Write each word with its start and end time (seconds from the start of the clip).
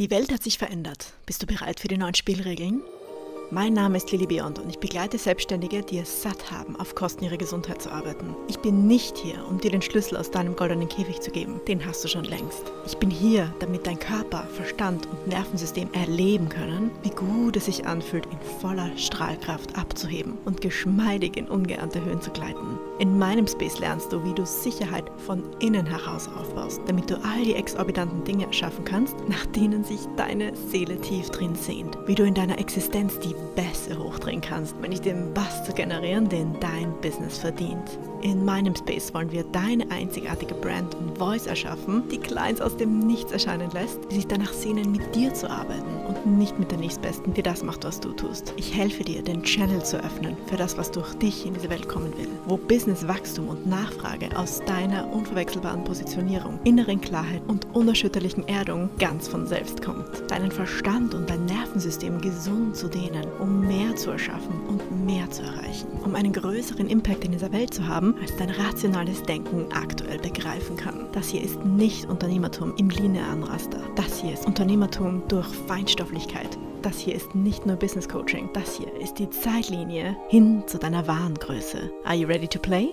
Die 0.00 0.10
Welt 0.10 0.32
hat 0.32 0.42
sich 0.42 0.56
verändert. 0.56 1.12
Bist 1.26 1.42
du 1.42 1.46
bereit 1.46 1.78
für 1.78 1.88
die 1.88 1.98
neuen 1.98 2.14
Spielregeln? 2.14 2.80
Mein 3.52 3.72
Name 3.72 3.96
ist 3.96 4.12
Lili 4.12 4.28
Beyond 4.28 4.60
und 4.60 4.68
ich 4.68 4.78
begleite 4.78 5.18
Selbstständige, 5.18 5.82
die 5.82 5.98
es 5.98 6.22
satt 6.22 6.52
haben, 6.52 6.76
auf 6.76 6.94
Kosten 6.94 7.24
ihrer 7.24 7.36
Gesundheit 7.36 7.82
zu 7.82 7.90
arbeiten. 7.90 8.36
Ich 8.46 8.60
bin 8.60 8.86
nicht 8.86 9.18
hier, 9.18 9.44
um 9.48 9.58
dir 9.58 9.72
den 9.72 9.82
Schlüssel 9.82 10.16
aus 10.18 10.30
deinem 10.30 10.54
goldenen 10.54 10.88
Käfig 10.88 11.20
zu 11.20 11.32
geben. 11.32 11.60
Den 11.66 11.84
hast 11.84 12.04
du 12.04 12.08
schon 12.08 12.22
längst. 12.22 12.70
Ich 12.86 12.96
bin 12.98 13.10
hier, 13.10 13.52
damit 13.58 13.88
dein 13.88 13.98
Körper, 13.98 14.46
Verstand 14.54 15.08
und 15.08 15.26
Nervensystem 15.26 15.88
erleben 15.92 16.48
können, 16.48 16.92
wie 17.02 17.10
gut 17.10 17.56
es 17.56 17.64
sich 17.64 17.84
anfühlt, 17.84 18.26
in 18.26 18.38
voller 18.60 18.96
Strahlkraft 18.96 19.76
abzuheben 19.76 20.38
und 20.44 20.60
geschmeidig 20.60 21.36
in 21.36 21.48
ungeahnte 21.48 22.04
Höhen 22.04 22.20
zu 22.20 22.30
gleiten. 22.30 22.78
In 23.00 23.18
meinem 23.18 23.48
Space 23.48 23.80
lernst 23.80 24.12
du, 24.12 24.22
wie 24.22 24.34
du 24.34 24.46
Sicherheit 24.46 25.10
von 25.26 25.42
innen 25.58 25.86
heraus 25.86 26.28
aufbaust, 26.38 26.82
damit 26.86 27.10
du 27.10 27.16
all 27.24 27.42
die 27.42 27.56
exorbitanten 27.56 28.22
Dinge 28.22 28.46
erschaffen 28.46 28.84
kannst, 28.84 29.16
nach 29.28 29.46
denen 29.46 29.82
sich 29.82 30.00
deine 30.16 30.54
Seele 30.54 31.00
tief 31.00 31.30
drin 31.30 31.56
sehnt. 31.56 31.98
Wie 32.06 32.14
du 32.14 32.22
in 32.22 32.34
deiner 32.34 32.60
Existenz 32.60 33.18
die 33.18 33.34
Bässe 33.54 33.98
hochdrehen 33.98 34.40
kannst, 34.40 34.74
wenn 34.80 34.92
ich 34.92 35.00
den 35.00 35.32
Bass 35.34 35.64
zu 35.64 35.72
generieren, 35.72 36.28
den 36.28 36.58
dein 36.60 36.92
Business 37.00 37.38
verdient. 37.38 37.98
In 38.22 38.44
meinem 38.44 38.76
Space 38.76 39.14
wollen 39.14 39.32
wir 39.32 39.44
deine 39.44 39.90
einzigartige 39.90 40.54
Brand 40.54 40.94
und 40.94 41.16
Voice 41.16 41.46
erschaffen, 41.46 42.02
die 42.10 42.18
Clients 42.18 42.60
aus 42.60 42.76
dem 42.76 42.98
Nichts 42.98 43.32
erscheinen 43.32 43.70
lässt, 43.70 43.98
die 44.10 44.16
sich 44.16 44.26
danach 44.26 44.52
sehnen, 44.52 44.92
mit 44.92 45.14
dir 45.14 45.32
zu 45.32 45.48
arbeiten 45.48 45.88
und 46.06 46.38
nicht 46.38 46.58
mit 46.58 46.70
der 46.70 46.78
Nächstbesten, 46.78 47.32
die 47.32 47.42
das 47.42 47.62
macht, 47.62 47.84
was 47.84 47.98
du 47.98 48.12
tust. 48.12 48.52
Ich 48.56 48.76
helfe 48.76 49.04
dir, 49.04 49.22
den 49.22 49.42
Channel 49.42 49.82
zu 49.82 49.96
öffnen 50.04 50.36
für 50.46 50.56
das, 50.56 50.76
was 50.76 50.90
durch 50.90 51.14
dich 51.14 51.46
in 51.46 51.54
diese 51.54 51.70
Welt 51.70 51.88
kommen 51.88 52.12
will, 52.18 52.28
wo 52.46 52.58
Businesswachstum 52.58 53.48
und 53.48 53.66
Nachfrage 53.66 54.28
aus 54.36 54.60
deiner 54.66 55.10
unverwechselbaren 55.12 55.84
Positionierung, 55.84 56.58
inneren 56.64 57.00
Klarheit 57.00 57.42
und 57.48 57.66
unerschütterlichen 57.74 58.46
Erdung 58.48 58.90
ganz 58.98 59.28
von 59.28 59.46
selbst 59.46 59.82
kommt. 59.82 60.30
Deinen 60.30 60.50
Verstand 60.50 61.14
und 61.14 61.30
dein 61.30 61.46
Nervensystem 61.46 62.20
gesund 62.20 62.76
zu 62.76 62.88
dehnen, 62.88 63.26
um 63.38 63.66
mehr 63.66 63.94
zu 63.96 64.10
erschaffen 64.10 64.60
und 64.68 65.06
mehr 65.06 65.30
zu 65.30 65.42
erreichen, 65.42 65.88
um 66.04 66.14
einen 66.14 66.32
größeren 66.32 66.88
Impact 66.88 67.24
in 67.24 67.32
dieser 67.32 67.52
Welt 67.52 67.72
zu 67.72 67.86
haben, 67.86 68.14
als 68.20 68.36
dein 68.36 68.50
rationales 68.50 69.22
Denken 69.22 69.66
aktuell 69.72 70.18
begreifen 70.18 70.76
kann. 70.76 71.06
Das 71.12 71.28
hier 71.28 71.42
ist 71.42 71.64
nicht 71.64 72.06
Unternehmertum 72.06 72.74
im 72.76 72.90
linearen 72.90 73.42
Raster. 73.42 73.80
Das 73.96 74.20
hier 74.20 74.32
ist 74.32 74.46
Unternehmertum 74.46 75.22
durch 75.28 75.48
Feinstofflichkeit. 75.66 76.58
Das 76.82 76.98
hier 76.98 77.14
ist 77.14 77.34
nicht 77.34 77.66
nur 77.66 77.76
Business 77.76 78.08
Coaching. 78.08 78.48
Das 78.54 78.76
hier 78.76 78.92
ist 79.00 79.18
die 79.18 79.28
Zeitlinie 79.28 80.16
hin 80.28 80.62
zu 80.66 80.78
deiner 80.78 81.06
wahren 81.06 81.34
Größe. 81.34 81.90
Are 82.04 82.16
you 82.16 82.26
ready 82.26 82.48
to 82.48 82.58
play? 82.58 82.88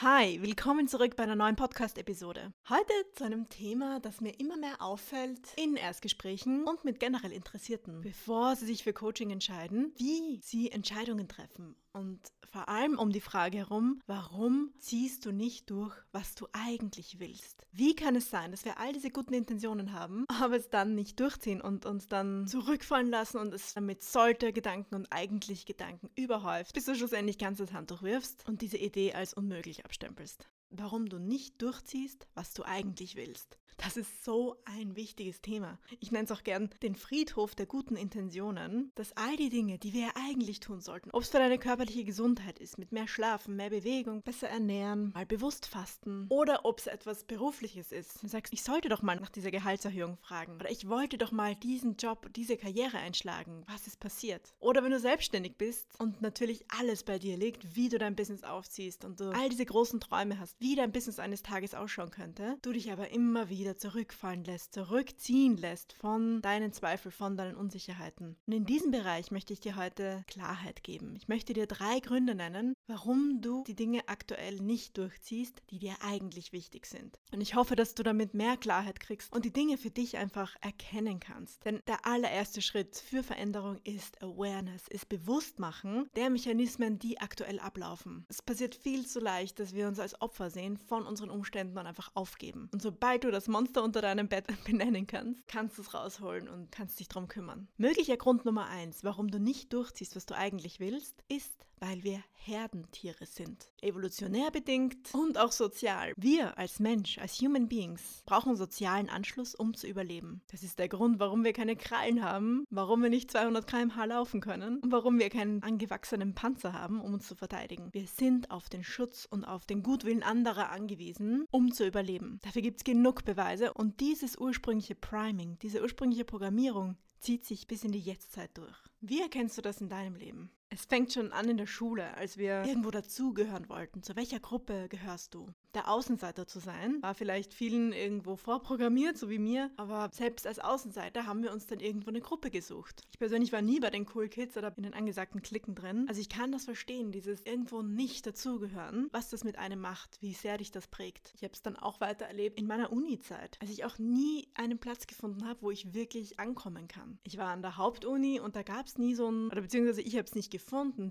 Hi, 0.00 0.42
willkommen 0.42 0.88
zurück 0.88 1.14
bei 1.14 1.22
einer 1.22 1.36
neuen 1.36 1.54
Podcast-Episode. 1.54 2.52
Heute 2.68 2.92
zu 3.14 3.22
einem 3.22 3.48
Thema, 3.48 4.00
das 4.00 4.20
mir 4.20 4.40
immer 4.40 4.56
mehr 4.56 4.82
auffällt 4.82 5.54
in 5.54 5.76
Erstgesprächen 5.76 6.64
und 6.64 6.84
mit 6.84 6.98
generell 6.98 7.30
Interessierten, 7.30 8.00
bevor 8.00 8.56
sie 8.56 8.66
sich 8.66 8.82
für 8.82 8.92
Coaching 8.92 9.30
entscheiden, 9.30 9.92
wie 9.96 10.40
sie 10.42 10.72
Entscheidungen 10.72 11.28
treffen 11.28 11.76
und 11.92 12.20
vor 12.54 12.68
allem 12.68 12.98
um 12.98 13.10
die 13.10 13.20
Frage 13.20 13.58
herum, 13.58 14.00
warum 14.06 14.72
ziehst 14.78 15.26
du 15.26 15.32
nicht 15.32 15.70
durch, 15.70 15.94
was 16.12 16.34
du 16.34 16.46
eigentlich 16.52 17.18
willst? 17.18 17.66
Wie 17.72 17.96
kann 17.96 18.14
es 18.14 18.30
sein, 18.30 18.50
dass 18.50 18.64
wir 18.64 18.78
all 18.78 18.92
diese 18.92 19.10
guten 19.10 19.34
Intentionen 19.34 19.92
haben, 19.92 20.24
aber 20.40 20.56
es 20.56 20.70
dann 20.70 20.94
nicht 20.94 21.18
durchziehen 21.18 21.60
und 21.60 21.86
uns 21.86 22.06
dann 22.06 22.46
zurückfallen 22.46 23.10
lassen 23.10 23.38
und 23.38 23.54
es 23.54 23.74
mit 23.76 24.02
sollte 24.02 24.52
Gedanken 24.52 24.94
und 24.94 25.08
eigentlich 25.10 25.66
Gedanken 25.66 26.10
überhäuft, 26.16 26.74
bis 26.74 26.84
du 26.84 26.94
schlussendlich 26.94 27.38
ganz 27.38 27.58
das 27.58 27.72
Handtuch 27.72 28.02
wirfst 28.02 28.46
und 28.48 28.60
diese 28.60 28.76
Idee 28.78 29.14
als 29.14 29.34
unmöglich 29.34 29.83
abstempelst? 29.84 30.48
Warum 30.70 31.06
du 31.06 31.18
nicht 31.18 31.62
durchziehst, 31.62 32.26
was 32.34 32.52
du 32.52 32.64
eigentlich 32.64 33.14
willst. 33.16 33.58
Das 33.76 33.96
ist 33.96 34.24
so 34.24 34.56
ein 34.64 34.96
wichtiges 34.96 35.40
Thema. 35.40 35.78
Ich 36.00 36.12
nenne 36.12 36.24
es 36.24 36.32
auch 36.32 36.42
gern 36.42 36.70
den 36.82 36.94
Friedhof 36.94 37.54
der 37.54 37.66
guten 37.66 37.96
Intentionen, 37.96 38.92
dass 38.94 39.16
all 39.16 39.36
die 39.36 39.50
Dinge, 39.50 39.78
die 39.78 39.92
wir 39.92 40.10
eigentlich 40.16 40.60
tun 40.60 40.80
sollten, 40.80 41.10
ob 41.12 41.22
es 41.22 41.30
für 41.30 41.38
deine 41.38 41.58
körperliche 41.58 42.04
Gesundheit 42.04 42.58
ist, 42.58 42.78
mit 42.78 42.92
mehr 42.92 43.08
Schlafen, 43.08 43.56
mehr 43.56 43.70
Bewegung, 43.70 44.22
besser 44.22 44.48
ernähren, 44.48 45.12
mal 45.12 45.26
bewusst 45.26 45.66
fasten 45.66 46.26
oder 46.28 46.64
ob 46.64 46.78
es 46.78 46.86
etwas 46.86 47.24
Berufliches 47.24 47.92
ist. 47.92 48.22
Du 48.22 48.28
sagst, 48.28 48.52
ich 48.52 48.62
sollte 48.62 48.88
doch 48.88 49.02
mal 49.02 49.16
nach 49.16 49.30
dieser 49.30 49.50
Gehaltserhöhung 49.50 50.18
fragen 50.18 50.54
oder 50.54 50.70
ich 50.70 50.88
wollte 50.88 51.18
doch 51.18 51.32
mal 51.32 51.54
diesen 51.54 51.96
Job, 51.96 52.28
diese 52.34 52.56
Karriere 52.56 52.98
einschlagen. 52.98 53.64
Was 53.66 53.86
ist 53.86 54.00
passiert? 54.00 54.54
Oder 54.60 54.82
wenn 54.82 54.90
du 54.92 55.00
selbstständig 55.00 55.56
bist 55.56 55.88
und 55.98 56.22
natürlich 56.22 56.64
alles 56.68 57.02
bei 57.02 57.18
dir 57.18 57.36
liegt, 57.36 57.76
wie 57.76 57.88
du 57.88 57.98
dein 57.98 58.16
Business 58.16 58.44
aufziehst 58.44 59.04
und 59.04 59.20
du 59.20 59.30
all 59.30 59.48
diese 59.48 59.66
großen 59.66 60.00
Träume 60.00 60.38
hast, 60.38 60.60
wie 60.60 60.76
dein 60.76 60.92
Business 60.92 61.18
eines 61.18 61.42
Tages 61.42 61.74
ausschauen 61.74 62.10
könnte, 62.10 62.58
du 62.62 62.72
dich 62.72 62.92
aber 62.92 63.10
immer 63.10 63.48
wieder 63.48 63.63
wieder 63.64 63.78
zurückfallen 63.78 64.44
lässt, 64.44 64.74
zurückziehen 64.74 65.56
lässt 65.56 65.94
von 65.94 66.42
deinen 66.42 66.72
Zweifeln, 66.74 67.12
von 67.12 67.36
deinen 67.38 67.56
Unsicherheiten. 67.56 68.36
Und 68.46 68.52
in 68.52 68.66
diesem 68.66 68.90
Bereich 68.90 69.30
möchte 69.30 69.54
ich 69.54 69.60
dir 69.60 69.76
heute 69.76 70.22
Klarheit 70.26 70.84
geben. 70.84 71.14
Ich 71.16 71.28
möchte 71.28 71.54
dir 71.54 71.66
drei 71.66 72.00
Gründe 72.00 72.34
nennen, 72.34 72.74
warum 72.86 73.40
du 73.40 73.64
die 73.66 73.74
Dinge 73.74 74.06
aktuell 74.06 74.56
nicht 74.56 74.98
durchziehst, 74.98 75.62
die 75.70 75.78
dir 75.78 75.94
eigentlich 76.02 76.52
wichtig 76.52 76.84
sind. 76.84 77.18
Und 77.32 77.40
ich 77.40 77.54
hoffe, 77.54 77.74
dass 77.74 77.94
du 77.94 78.02
damit 78.02 78.34
mehr 78.34 78.58
Klarheit 78.58 79.00
kriegst 79.00 79.32
und 79.32 79.46
die 79.46 79.52
Dinge 79.52 79.78
für 79.78 79.90
dich 79.90 80.18
einfach 80.18 80.54
erkennen 80.60 81.18
kannst. 81.18 81.64
Denn 81.64 81.80
der 81.86 82.06
allererste 82.06 82.60
Schritt 82.60 82.96
für 82.96 83.22
Veränderung 83.22 83.78
ist 83.84 84.22
Awareness, 84.22 84.88
ist 84.88 85.08
Bewusstmachen 85.08 86.10
der 86.16 86.28
Mechanismen, 86.28 86.98
die 86.98 87.18
aktuell 87.18 87.60
ablaufen. 87.60 88.26
Es 88.28 88.42
passiert 88.42 88.74
viel 88.74 89.06
zu 89.06 89.20
leicht, 89.20 89.58
dass 89.58 89.74
wir 89.74 89.88
uns 89.88 89.98
als 89.98 90.20
Opfer 90.20 90.50
sehen 90.50 90.76
von 90.76 91.06
unseren 91.06 91.30
Umständen 91.30 91.78
und 91.78 91.86
einfach 91.86 92.10
aufgeben. 92.14 92.68
Und 92.74 92.82
sobald 92.82 93.24
du 93.24 93.30
das 93.30 93.48
Monster 93.54 93.84
unter 93.84 94.02
deinem 94.02 94.26
Bett 94.26 94.46
benennen 94.64 95.06
kannst, 95.06 95.46
kannst 95.46 95.78
du 95.78 95.82
es 95.82 95.94
rausholen 95.94 96.48
und 96.48 96.72
kannst 96.72 96.98
dich 96.98 97.06
drum 97.06 97.28
kümmern. 97.28 97.68
Möglicher 97.76 98.16
Grund 98.16 98.44
Nummer 98.44 98.66
eins, 98.66 99.04
warum 99.04 99.28
du 99.28 99.38
nicht 99.38 99.72
durchziehst, 99.72 100.16
was 100.16 100.26
du 100.26 100.34
eigentlich 100.34 100.80
willst, 100.80 101.22
ist, 101.28 101.64
weil 101.86 102.02
wir 102.02 102.22
Herdentiere 102.32 103.26
sind. 103.26 103.68
Evolutionär 103.82 104.50
bedingt 104.50 105.12
und 105.12 105.36
auch 105.36 105.52
sozial. 105.52 106.12
Wir 106.16 106.56
als 106.56 106.78
Mensch, 106.78 107.18
als 107.18 107.40
Human 107.40 107.68
Beings, 107.68 108.22
brauchen 108.24 108.56
sozialen 108.56 109.10
Anschluss, 109.10 109.54
um 109.54 109.74
zu 109.74 109.86
überleben. 109.86 110.40
Das 110.50 110.62
ist 110.62 110.78
der 110.78 110.88
Grund, 110.88 111.20
warum 111.20 111.44
wir 111.44 111.52
keine 111.52 111.76
Krallen 111.76 112.22
haben, 112.22 112.64
warum 112.70 113.02
wir 113.02 113.10
nicht 113.10 113.30
200 113.30 113.66
km/h 113.66 114.04
laufen 114.06 114.40
können 114.40 114.78
und 114.78 114.92
warum 114.92 115.18
wir 115.18 115.28
keinen 115.28 115.62
angewachsenen 115.62 116.34
Panzer 116.34 116.72
haben, 116.72 117.00
um 117.00 117.14
uns 117.14 117.28
zu 117.28 117.34
verteidigen. 117.34 117.90
Wir 117.92 118.06
sind 118.06 118.50
auf 118.50 118.70
den 118.70 118.82
Schutz 118.82 119.26
und 119.30 119.44
auf 119.44 119.66
den 119.66 119.82
Gutwillen 119.82 120.22
anderer 120.22 120.70
angewiesen, 120.70 121.44
um 121.50 121.70
zu 121.72 121.86
überleben. 121.86 122.38
Dafür 122.42 122.62
gibt 122.62 122.78
es 122.78 122.84
genug 122.84 123.24
Beweise 123.24 123.74
und 123.74 124.00
dieses 124.00 124.38
ursprüngliche 124.38 124.94
Priming, 124.94 125.58
diese 125.60 125.82
ursprüngliche 125.82 126.24
Programmierung 126.24 126.96
zieht 127.20 127.44
sich 127.44 127.66
bis 127.66 127.84
in 127.84 127.92
die 127.92 128.00
Jetztzeit 128.00 128.50
durch. 128.56 128.76
Wie 129.00 129.20
erkennst 129.20 129.58
du 129.58 129.62
das 129.62 129.80
in 129.80 129.88
deinem 129.88 130.14
Leben? 130.14 130.50
Es 130.74 130.86
fängt 130.86 131.12
schon 131.12 131.32
an 131.32 131.48
in 131.48 131.56
der 131.56 131.68
Schule, 131.68 132.16
als 132.16 132.36
wir 132.36 132.64
irgendwo 132.64 132.90
dazugehören 132.90 133.68
wollten. 133.68 134.02
Zu 134.02 134.16
welcher 134.16 134.40
Gruppe 134.40 134.88
gehörst 134.88 135.32
du? 135.32 135.46
Der 135.72 135.88
Außenseiter 135.88 136.48
zu 136.48 136.58
sein, 136.58 137.00
war 137.00 137.14
vielleicht 137.14 137.54
vielen 137.54 137.92
irgendwo 137.92 138.34
vorprogrammiert, 138.36 139.16
so 139.16 139.30
wie 139.30 139.38
mir, 139.38 139.70
aber 139.76 140.08
selbst 140.12 140.46
als 140.46 140.58
Außenseiter 140.58 141.26
haben 141.26 141.42
wir 141.42 141.52
uns 141.52 141.66
dann 141.66 141.80
irgendwo 141.80 142.10
eine 142.10 142.20
Gruppe 142.20 142.50
gesucht. 142.50 143.02
Ich 143.12 143.18
persönlich 143.18 143.52
war 143.52 143.62
nie 143.62 143.80
bei 143.80 143.90
den 143.90 144.06
Cool 144.12 144.28
Kids 144.28 144.56
oder 144.56 144.72
in 144.76 144.82
den 144.82 144.94
angesagten 144.94 145.42
Klicken 145.42 145.76
drin. 145.76 146.06
Also 146.08 146.20
ich 146.20 146.28
kann 146.28 146.52
das 146.52 146.64
verstehen, 146.64 147.12
dieses 147.12 147.42
irgendwo 147.42 147.82
nicht 147.82 148.26
dazugehören, 148.26 149.08
was 149.12 149.30
das 149.30 149.44
mit 149.44 149.58
einem 149.58 149.80
macht, 149.80 150.18
wie 150.20 150.32
sehr 150.32 150.58
dich 150.58 150.72
das 150.72 150.88
prägt. 150.88 151.32
Ich 151.36 151.42
habe 151.44 151.54
es 151.54 151.62
dann 151.62 151.76
auch 151.76 152.00
weiter 152.00 152.26
erlebt 152.26 152.58
in 152.58 152.66
meiner 152.66 152.92
Uni-Zeit, 152.92 153.58
als 153.60 153.70
ich 153.70 153.84
auch 153.84 153.98
nie 153.98 154.48
einen 154.54 154.78
Platz 154.78 155.06
gefunden 155.06 155.46
habe, 155.46 155.62
wo 155.62 155.70
ich 155.70 155.94
wirklich 155.94 156.40
ankommen 156.40 156.88
kann. 156.88 157.18
Ich 157.22 157.38
war 157.38 157.48
an 157.48 157.62
der 157.62 157.76
Hauptuni 157.76 158.38
und 158.40 158.56
da 158.56 158.62
gab 158.62 158.86
es 158.86 158.98
nie 158.98 159.14
so 159.14 159.28
ein, 159.28 159.46
oder 159.46 159.62
beziehungsweise 159.62 160.02
ich 160.02 160.14
habe 160.14 160.24
es 160.24 160.34
nicht 160.34 160.50
gefunden, 160.50 160.63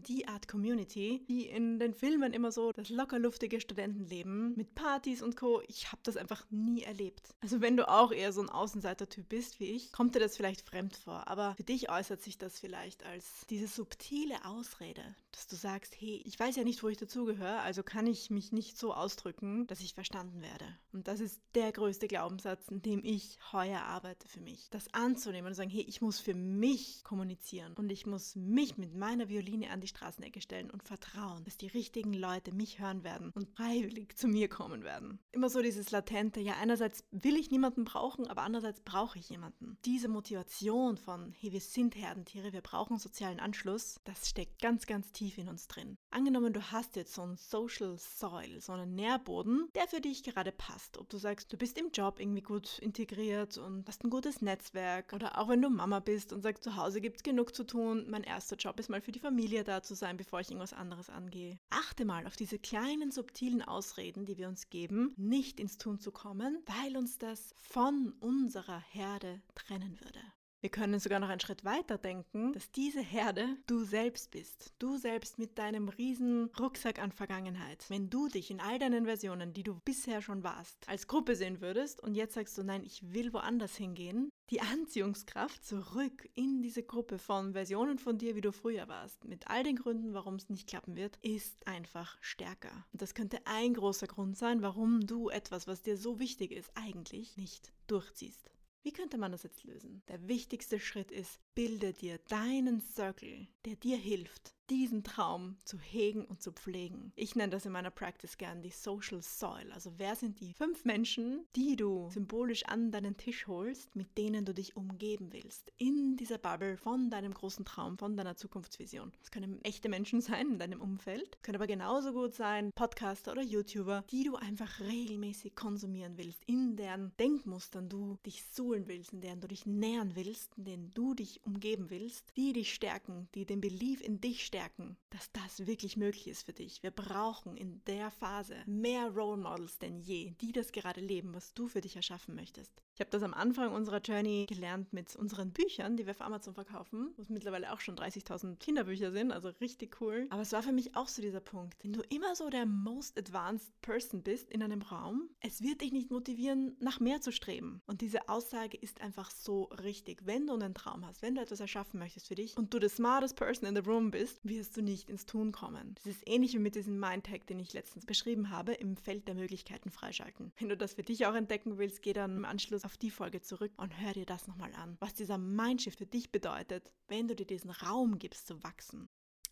die 0.08 0.28
Art 0.28 0.48
Community, 0.48 1.24
die 1.28 1.48
in 1.48 1.80
den 1.80 1.94
Filmen 1.94 2.34
immer 2.34 2.52
so 2.52 2.72
das 2.72 2.90
lockerluftige 2.90 3.62
Studentenleben 3.62 4.56
mit 4.56 4.76
Partys 4.76 5.22
und 5.22 5.36
Co. 5.36 5.62
Ich 5.68 5.92
habe 5.92 6.02
das 6.04 6.18
einfach 6.18 6.46
nie 6.50 6.84
erlebt. 6.84 7.36
Also 7.42 7.62
wenn 7.62 7.78
du 7.78 7.88
auch 7.88 8.12
eher 8.12 8.34
so 8.34 8.42
ein 8.42 8.50
Außenseiter-Typ 8.50 9.30
bist 9.30 9.60
wie 9.60 9.72
ich, 9.72 9.92
kommt 9.92 10.16
dir 10.16 10.20
das 10.20 10.36
vielleicht 10.36 10.62
fremd 10.62 10.96
vor. 10.96 11.28
Aber 11.28 11.56
für 11.56 11.64
dich 11.64 11.90
äußert 11.90 12.22
sich 12.22 12.38
das 12.38 12.60
vielleicht 12.60 13.06
als 13.06 13.46
diese 13.50 13.68
subtile 13.68 14.46
Ausrede, 14.46 15.04
dass 15.32 15.48
du 15.48 15.56
sagst, 15.56 15.96
hey, 16.00 16.22
ich 16.26 16.40
weiß 16.40 16.56
ja 16.56 16.64
nicht, 16.64 16.84
wo 16.84 16.90
ich 16.90 16.98
dazugehöre, 16.98 17.62
also 17.62 17.84
kann 17.84 18.08
ich 18.08 18.30
mich 18.30 18.52
nicht 18.52 18.78
so 18.78 18.94
ausdrücken, 18.94 19.68
dass 19.68 19.82
ich 19.82 19.94
verstanden 19.94 20.42
werde. 20.42 20.66
Und 20.92 21.08
das 21.08 21.20
ist 21.20 21.42
der 21.56 21.72
größte 21.72 22.08
Glaubenssatz, 22.08 22.68
in 22.70 22.82
dem 22.82 23.04
ich 23.04 23.40
heuer 23.52 23.82
arbeite 23.82 24.28
für 24.28 24.42
mich. 24.42 24.70
Das 24.70 24.94
anzunehmen 24.94 25.48
und 25.48 25.54
sagen, 25.54 25.70
hey, 25.70 25.86
ich 25.88 26.02
muss 26.02 26.20
für 26.20 26.34
mich 26.34 27.04
kommunizieren 27.04 27.74
und 27.74 27.92
ich 27.92 28.06
muss 28.06 28.36
mich 28.36 28.78
mit 28.78 28.96
meiner 28.96 29.30
Violine 29.34 29.72
an 29.72 29.82
die 29.82 29.88
Straßenecke 29.88 30.42
stellen 30.42 30.70
und 30.70 30.84
vertrauen, 30.84 31.44
dass 31.44 31.58
die 31.58 31.68
richtigen 31.68 32.14
Leute 32.14 32.54
mich 32.54 32.80
hören 32.80 33.04
werden 33.04 33.32
und 33.34 33.50
freiwillig 33.50 34.16
zu 34.16 34.28
mir 34.28 34.48
kommen 34.48 34.84
werden. 34.84 35.20
Immer 35.32 35.50
so 35.50 35.62
dieses 35.62 35.90
latente, 35.90 36.40
ja 36.40 36.54
einerseits 36.62 37.04
will 37.12 37.36
ich 37.36 37.50
niemanden 37.50 37.84
brauchen, 37.84 38.28
aber 38.28 38.44
andererseits 38.44 38.82
brauche 38.82 39.18
ich 39.18 39.30
jemanden. 39.30 39.78
Diese 39.86 40.08
Motivation 40.08 40.98
von, 40.98 41.34
hey, 41.40 41.52
wir 41.52 41.62
sind 41.62 41.96
Herdentiere, 41.96 42.54
wir 42.54 42.62
brauchen 42.62 43.00
sozialen 43.00 43.40
Anschluss, 43.40 44.00
das 44.04 44.30
steckt 44.30 44.62
ganz, 44.62 44.86
ganz 44.86 45.12
tief 45.12 45.38
in 45.40 45.50
uns 45.50 45.68
drin. 45.68 45.98
Angenommen, 46.12 46.54
du 46.54 46.72
hast 46.72 46.96
jetzt 46.96 47.16
so 47.16 47.24
einen 47.24 47.38
Social 47.38 47.98
Soil, 47.98 48.62
so 48.62 48.74
einen 48.74 48.94
Nährboden, 48.94 49.70
der 49.74 49.88
für 49.88 50.02
dich 50.02 50.24
gerade 50.24 50.52
passt. 50.52 51.00
Ob 51.00 51.10
du 51.10 51.18
sagst, 51.18 51.52
du 51.52 51.58
bist 51.58 51.80
im 51.80 51.90
Job 51.92 52.20
irgendwie 52.20 52.42
gut 52.42 52.78
integriert 52.80 53.58
und 53.58 53.88
hast 53.88 54.04
ein 54.04 54.12
gutes 54.12 54.42
Netzwerk 54.44 55.14
oder 55.14 55.40
auch 55.40 55.50
wenn 55.50 55.62
du 55.62 55.70
Mama 55.70 56.00
bist 56.00 56.32
und 56.34 56.42
sagst, 56.42 56.64
zu 56.64 56.76
Hause 56.76 57.02
gibt 57.02 57.18
es 57.18 57.24
genug 57.24 57.56
zu 57.56 57.64
tun, 57.64 58.06
mein 58.10 58.24
erster 58.24 58.56
Job 58.58 58.80
ist 58.80 58.90
mal 58.90 59.02
für 59.02 59.12
die 59.12 59.23
Familie 59.24 59.64
da 59.64 59.82
zu 59.82 59.96
sein, 59.96 60.18
bevor 60.18 60.42
ich 60.42 60.50
irgendwas 60.50 60.74
anderes 60.74 61.10
angehe. 61.10 61.58
Achte 61.70 62.04
mal 62.04 62.28
auf 62.28 62.36
diese 62.36 62.60
kleinen 62.60 63.10
subtilen 63.10 63.62
Ausreden, 63.62 64.26
die 64.26 64.38
wir 64.38 64.50
uns 64.50 64.70
geben, 64.70 65.14
nicht 65.16 65.62
ins 65.62 65.78
Tun 65.78 65.98
zu 65.98 66.12
kommen, 66.12 66.62
weil 66.66 66.98
uns 66.98 67.18
das 67.18 67.56
von 67.56 68.14
unserer 68.20 68.80
Herde 68.80 69.42
trennen 69.56 69.98
würde. 70.02 70.20
Wir 70.64 70.70
können 70.70 70.98
sogar 70.98 71.20
noch 71.20 71.28
einen 71.28 71.42
Schritt 71.42 71.66
weiter 71.66 71.98
denken, 71.98 72.54
dass 72.54 72.72
diese 72.72 73.02
Herde 73.02 73.58
du 73.68 73.84
selbst 73.84 74.32
bist. 74.32 74.74
Du 74.80 74.96
selbst 74.96 75.38
mit 75.38 75.58
deinem 75.58 75.90
riesen 75.90 76.50
Rucksack 76.58 77.00
an 77.00 77.12
Vergangenheit. 77.12 77.84
Wenn 77.90 78.10
du 78.10 78.30
dich 78.30 78.50
in 78.50 78.62
all 78.62 78.80
deinen 78.80 79.04
Versionen, 79.04 79.52
die 79.54 79.64
du 79.64 79.78
bisher 79.84 80.22
schon 80.22 80.42
warst, 80.42 80.88
als 80.88 81.08
Gruppe 81.08 81.36
sehen 81.36 81.60
würdest 81.60 82.02
und 82.02 82.16
jetzt 82.16 82.36
sagst 82.36 82.58
du, 82.58 82.64
nein, 82.64 82.86
ich 82.86 83.12
will 83.12 83.34
woanders 83.34 83.76
hingehen, 83.76 84.30
die 84.52 84.62
Anziehungskraft 84.62 85.66
zurück 85.66 86.30
in 86.34 86.62
diese 86.62 86.84
Gruppe 86.84 87.20
von 87.20 87.52
Versionen 87.52 87.98
von 87.98 88.18
dir, 88.18 88.38
wie 88.38 88.42
du 88.42 88.54
früher 88.54 88.88
warst, 88.88 89.26
mit 89.26 89.50
all 89.50 89.64
den 89.64 89.76
Gründen, 89.76 90.14
warum 90.14 90.36
es 90.36 90.48
nicht 90.48 90.70
klappen 90.70 90.96
wird, 90.96 91.18
ist 91.22 91.68
einfach 91.68 92.18
stärker. 92.22 92.86
Und 92.94 93.02
das 93.02 93.16
könnte 93.16 93.40
ein 93.44 93.74
großer 93.74 94.08
Grund 94.08 94.38
sein, 94.38 94.62
warum 94.62 95.06
du 95.06 95.28
etwas, 95.28 95.68
was 95.68 95.82
dir 95.82 95.98
so 95.98 96.20
wichtig 96.20 96.54
ist, 96.54 96.72
eigentlich 96.76 97.36
nicht 97.36 97.74
durchziehst. 97.88 98.50
Wie 98.84 98.92
könnte 98.92 99.18
man 99.18 99.32
das 99.32 99.44
jetzt 99.44 99.64
lösen? 99.64 100.04
Der 100.10 100.28
wichtigste 100.28 100.78
Schritt 100.78 101.10
ist, 101.10 101.40
bilde 101.56 101.94
dir 101.94 102.18
deinen 102.28 102.82
Circle, 102.82 103.48
der 103.64 103.78
dir 103.78 103.96
hilft, 103.96 104.54
diesen 104.70 105.04
Traum 105.04 105.58
zu 105.64 105.78
hegen 105.80 106.26
und 106.26 106.42
zu 106.42 106.52
pflegen. 106.52 107.12
Ich 107.16 107.36
nenne 107.36 107.52
das 107.52 107.66
in 107.66 107.72
meiner 107.72 107.92
Practice 107.92 108.38
gern 108.38 108.62
die 108.62 108.70
Social 108.70 109.22
Soil. 109.22 109.72
Also 109.74 109.94
wer 109.98 110.16
sind 110.16 110.40
die 110.40 110.54
fünf 110.54 110.86
Menschen, 110.86 111.46
die 111.56 111.76
du 111.76 112.10
symbolisch 112.12 112.66
an 112.66 112.92
deinen 112.92 113.18
Tisch 113.18 113.48
holst, 113.48 113.96
mit 113.96 114.18
denen 114.18 114.46
du 114.46 114.54
dich 114.54 114.76
umgeben 114.76 115.32
willst, 115.32 115.72
in 115.78 116.18
dieser 116.18 116.38
Bubble 116.38 116.78
von 116.78 117.10
deinem 117.10 117.34
großen 117.34 117.66
Traum, 117.66 117.98
von 117.98 118.16
deiner 118.16 118.36
Zukunftsvision. 118.36 119.12
Das 119.20 119.32
können 119.32 119.64
echte 119.64 119.90
Menschen 119.90 120.22
sein 120.22 120.54
in 120.54 120.60
deinem 120.60 120.82
Umfeld, 120.82 121.42
können 121.44 121.58
aber 121.58 121.68
genauso 121.68 122.14
gut 122.14 122.34
sein 122.34 122.72
Podcaster 122.74 123.32
oder 123.32 123.42
YouTuber, 123.42 124.04
die 124.12 124.24
du 124.24 124.36
einfach 124.36 124.80
regelmäßig 124.80 125.56
konsumieren 125.56 126.18
willst, 126.18 126.44
in 126.46 126.76
deren 126.76 127.12
Denkmustern 127.18 127.90
du 127.90 128.18
dich 128.26 128.44
suhlen 128.52 128.88
willst, 128.88 129.14
in 129.14 129.22
deren 129.22 129.42
du 129.42 129.48
dich 129.48 129.66
nähern 129.66 130.16
willst, 130.16 130.56
in 130.58 130.66
denen 130.66 130.92
du 130.94 131.14
dich 131.14 131.42
umgeben 131.46 131.90
willst, 131.90 132.36
die 132.38 132.54
dich 132.54 132.74
stärken, 132.74 133.28
die 133.36 133.46
den 133.46 133.62
Belief 133.62 134.02
in 134.02 134.22
dich 134.22 134.46
stärken, 134.54 134.98
dass 135.10 135.32
das 135.32 135.66
wirklich 135.66 135.98
möglich 135.98 136.28
ist 136.28 136.44
für 136.44 136.54
dich. 136.54 136.84
Wir 136.84 136.92
brauchen 136.92 137.58
in 137.58 137.84
der 137.86 138.12
Phase 138.12 138.56
mehr 138.68 139.10
Role 139.10 139.42
Models 139.42 139.80
denn 139.80 140.00
je, 140.00 140.36
die 140.42 140.52
das 140.52 140.72
gerade 140.72 141.02
leben, 141.02 141.34
was 141.34 141.56
du 141.56 141.68
für 141.68 141.82
dich 141.82 141.96
erschaffen 141.96 142.36
möchtest. 142.36 142.84
Ich 142.96 143.00
habe 143.00 143.10
das 143.10 143.24
am 143.24 143.34
Anfang 143.34 143.72
unserer 143.72 144.02
Journey 144.02 144.46
gelernt 144.48 144.94
mit 144.94 145.16
unseren 145.16 145.52
Büchern, 145.52 145.98
die 145.98 146.06
wir 146.06 146.12
auf 146.12 146.22
Amazon 146.22 146.54
verkaufen, 146.54 147.12
wo 147.16 147.24
es 147.24 147.30
mittlerweile 147.30 147.74
auch 147.74 147.80
schon 147.80 147.96
30.000 147.96 148.58
Kinderbücher 148.58 149.12
sind, 149.12 149.32
also 149.32 149.50
richtig 149.62 150.00
cool. 150.00 150.28
Aber 150.30 150.44
es 150.44 150.52
war 150.52 150.62
für 150.62 150.72
mich 150.72 150.96
auch 150.96 151.08
so 151.08 151.24
dieser 151.24 151.40
Punkt. 151.40 151.84
Wenn 151.84 151.94
du 151.94 152.02
immer 152.10 152.36
so 152.36 152.52
der 152.52 152.68
most 152.68 153.18
advanced 153.18 153.74
person 153.82 154.22
bist 154.22 154.52
in 154.52 154.62
einem 154.62 154.84
Raum, 154.84 155.28
es 155.40 155.64
wird 155.64 155.82
dich 155.82 155.92
nicht 155.92 156.12
motivieren, 156.12 156.78
nach 156.80 157.00
mehr 157.00 157.20
zu 157.20 157.32
streben. 157.32 157.82
Und 157.88 158.02
diese 158.02 158.30
Aussage 158.30 158.78
ist 158.78 159.02
einfach 159.02 159.32
so 159.32 159.64
richtig. 159.82 160.28
Wenn 160.28 160.46
du 160.46 160.54
einen 160.54 160.76
Traum 160.76 161.04
hast, 161.04 161.24
wenn 161.24 161.34
du 161.34 161.42
etwas 161.42 161.62
erschaffen 161.62 162.00
möchtest 162.00 162.28
für 162.28 162.36
dich 162.36 162.56
und 162.58 162.76
du 162.76 162.80
the 162.80 162.90
smartest 162.90 163.36
person 163.36 163.68
in 163.68 163.76
the 163.76 163.82
room 163.82 164.12
bist, 164.12 164.40
wirst 164.44 164.78
du 164.78 164.84
nicht 164.84 165.10
ins 165.10 165.26
Tun 165.26 165.52
kommen. 165.52 165.96
Das 165.96 166.14
ist 166.14 166.22
ähnlich 166.28 166.54
wie 166.54 166.60
mit 166.60 166.76
diesem 166.76 167.00
Mindtag, 167.00 167.48
den 167.48 167.60
ich 167.60 167.74
letztens 167.74 168.06
beschrieben 168.06 168.52
habe, 168.52 168.74
im 168.74 168.98
Feld 168.98 169.28
der 169.28 169.34
Möglichkeiten 169.34 169.90
freischalten. 169.90 170.52
Wenn 170.60 170.70
du 170.70 170.78
das 170.78 170.94
für 170.94 171.04
dich 171.04 171.26
auch 171.26 171.34
entdecken 171.34 171.80
willst, 171.80 172.04
geh 172.04 172.14
dann 172.14 172.38
im 172.38 172.46
Anschluss 172.46 172.83
auf 172.84 172.98
die 172.98 173.12
Folge 173.12 173.42
zurück 173.42 173.72
und 173.78 174.00
hör 174.00 174.14
dir 174.14 174.26
das 174.26 174.48
nochmal 174.48 174.74
an, 174.76 174.98
was 175.00 175.14
dieser 175.14 175.38
Mindshift 175.38 175.98
für 175.98 176.06
dich 176.06 176.32
bedeutet, 176.32 176.94
wenn 177.08 177.28
du 177.28 177.36
dir 177.36 177.46
diesen 177.46 177.72
Raum 177.72 178.20
gibst 178.20 178.48
zu 178.48 178.62
wachsen. 178.64 179.10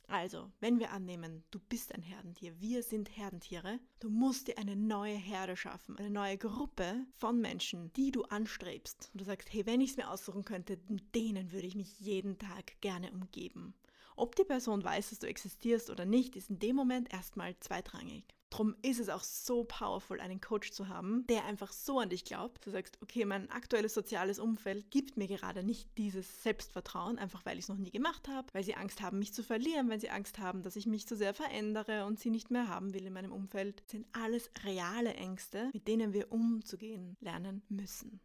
Also, 0.07 0.51
wenn 0.59 0.79
wir 0.79 0.91
annehmen, 0.91 1.45
du 1.51 1.59
bist 1.69 1.95
ein 1.95 2.01
Herdentier, 2.01 2.59
wir 2.59 2.83
sind 2.83 3.15
Herdentiere, 3.15 3.79
du 4.01 4.09
musst 4.09 4.49
dir 4.49 4.57
eine 4.57 4.75
neue 4.75 5.15
Herde 5.15 5.55
schaffen, 5.55 5.97
eine 5.97 6.09
neue 6.09 6.37
Gruppe 6.37 7.05
von 7.17 7.39
Menschen, 7.39 7.93
die 7.93 8.11
du 8.11 8.23
anstrebst. 8.23 9.09
Und 9.13 9.21
du 9.21 9.25
sagst, 9.25 9.53
hey, 9.53 9.65
wenn 9.65 9.79
ich 9.79 9.91
es 9.91 9.97
mir 9.97 10.09
aussuchen 10.09 10.43
könnte, 10.43 10.77
denen 11.15 11.53
würde 11.53 11.67
ich 11.67 11.75
mich 11.75 11.97
jeden 12.01 12.37
Tag 12.37 12.81
gerne 12.81 13.09
umgeben. 13.13 13.73
Ob 14.21 14.35
die 14.35 14.43
Person 14.43 14.83
weiß, 14.83 15.09
dass 15.09 15.17
du 15.17 15.25
existierst 15.25 15.89
oder 15.89 16.05
nicht, 16.05 16.35
ist 16.35 16.51
in 16.51 16.59
dem 16.59 16.75
Moment 16.75 17.11
erstmal 17.11 17.59
zweitrangig. 17.59 18.23
Drum 18.51 18.75
ist 18.83 18.99
es 18.99 19.09
auch 19.09 19.23
so 19.23 19.63
powerful, 19.63 20.19
einen 20.19 20.39
Coach 20.39 20.71
zu 20.73 20.89
haben, 20.89 21.25
der 21.25 21.45
einfach 21.45 21.73
so 21.73 21.97
an 21.97 22.09
dich 22.09 22.23
glaubt. 22.23 22.63
Du 22.63 22.69
sagst, 22.69 22.99
okay, 23.01 23.25
mein 23.25 23.49
aktuelles 23.49 23.95
soziales 23.95 24.37
Umfeld 24.37 24.91
gibt 24.91 25.17
mir 25.17 25.25
gerade 25.25 25.63
nicht 25.63 25.89
dieses 25.97 26.43
Selbstvertrauen, 26.43 27.17
einfach 27.17 27.47
weil 27.47 27.57
ich 27.57 27.63
es 27.63 27.69
noch 27.69 27.79
nie 27.79 27.89
gemacht 27.89 28.27
habe, 28.27 28.47
weil 28.53 28.63
sie 28.63 28.75
Angst 28.75 29.01
haben, 29.01 29.17
mich 29.17 29.33
zu 29.33 29.41
verlieren, 29.41 29.89
weil 29.89 29.99
sie 29.99 30.11
Angst 30.11 30.37
haben, 30.37 30.61
dass 30.61 30.75
ich 30.75 30.85
mich 30.85 31.07
zu 31.07 31.15
sehr 31.15 31.33
verändere 31.33 32.05
und 32.05 32.19
sie 32.19 32.29
nicht 32.29 32.51
mehr 32.51 32.67
haben 32.67 32.93
will 32.93 33.07
in 33.07 33.13
meinem 33.13 33.31
Umfeld. 33.31 33.81
Das 33.81 33.89
sind 33.89 34.05
alles 34.11 34.51
reale 34.63 35.15
Ängste, 35.15 35.71
mit 35.73 35.87
denen 35.87 36.13
wir 36.13 36.31
umzugehen 36.31 37.17
lernen 37.21 37.63
müssen. 37.69 38.21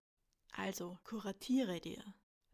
Also 0.53 0.99
kuratiere 1.05 1.81
dir 1.81 2.05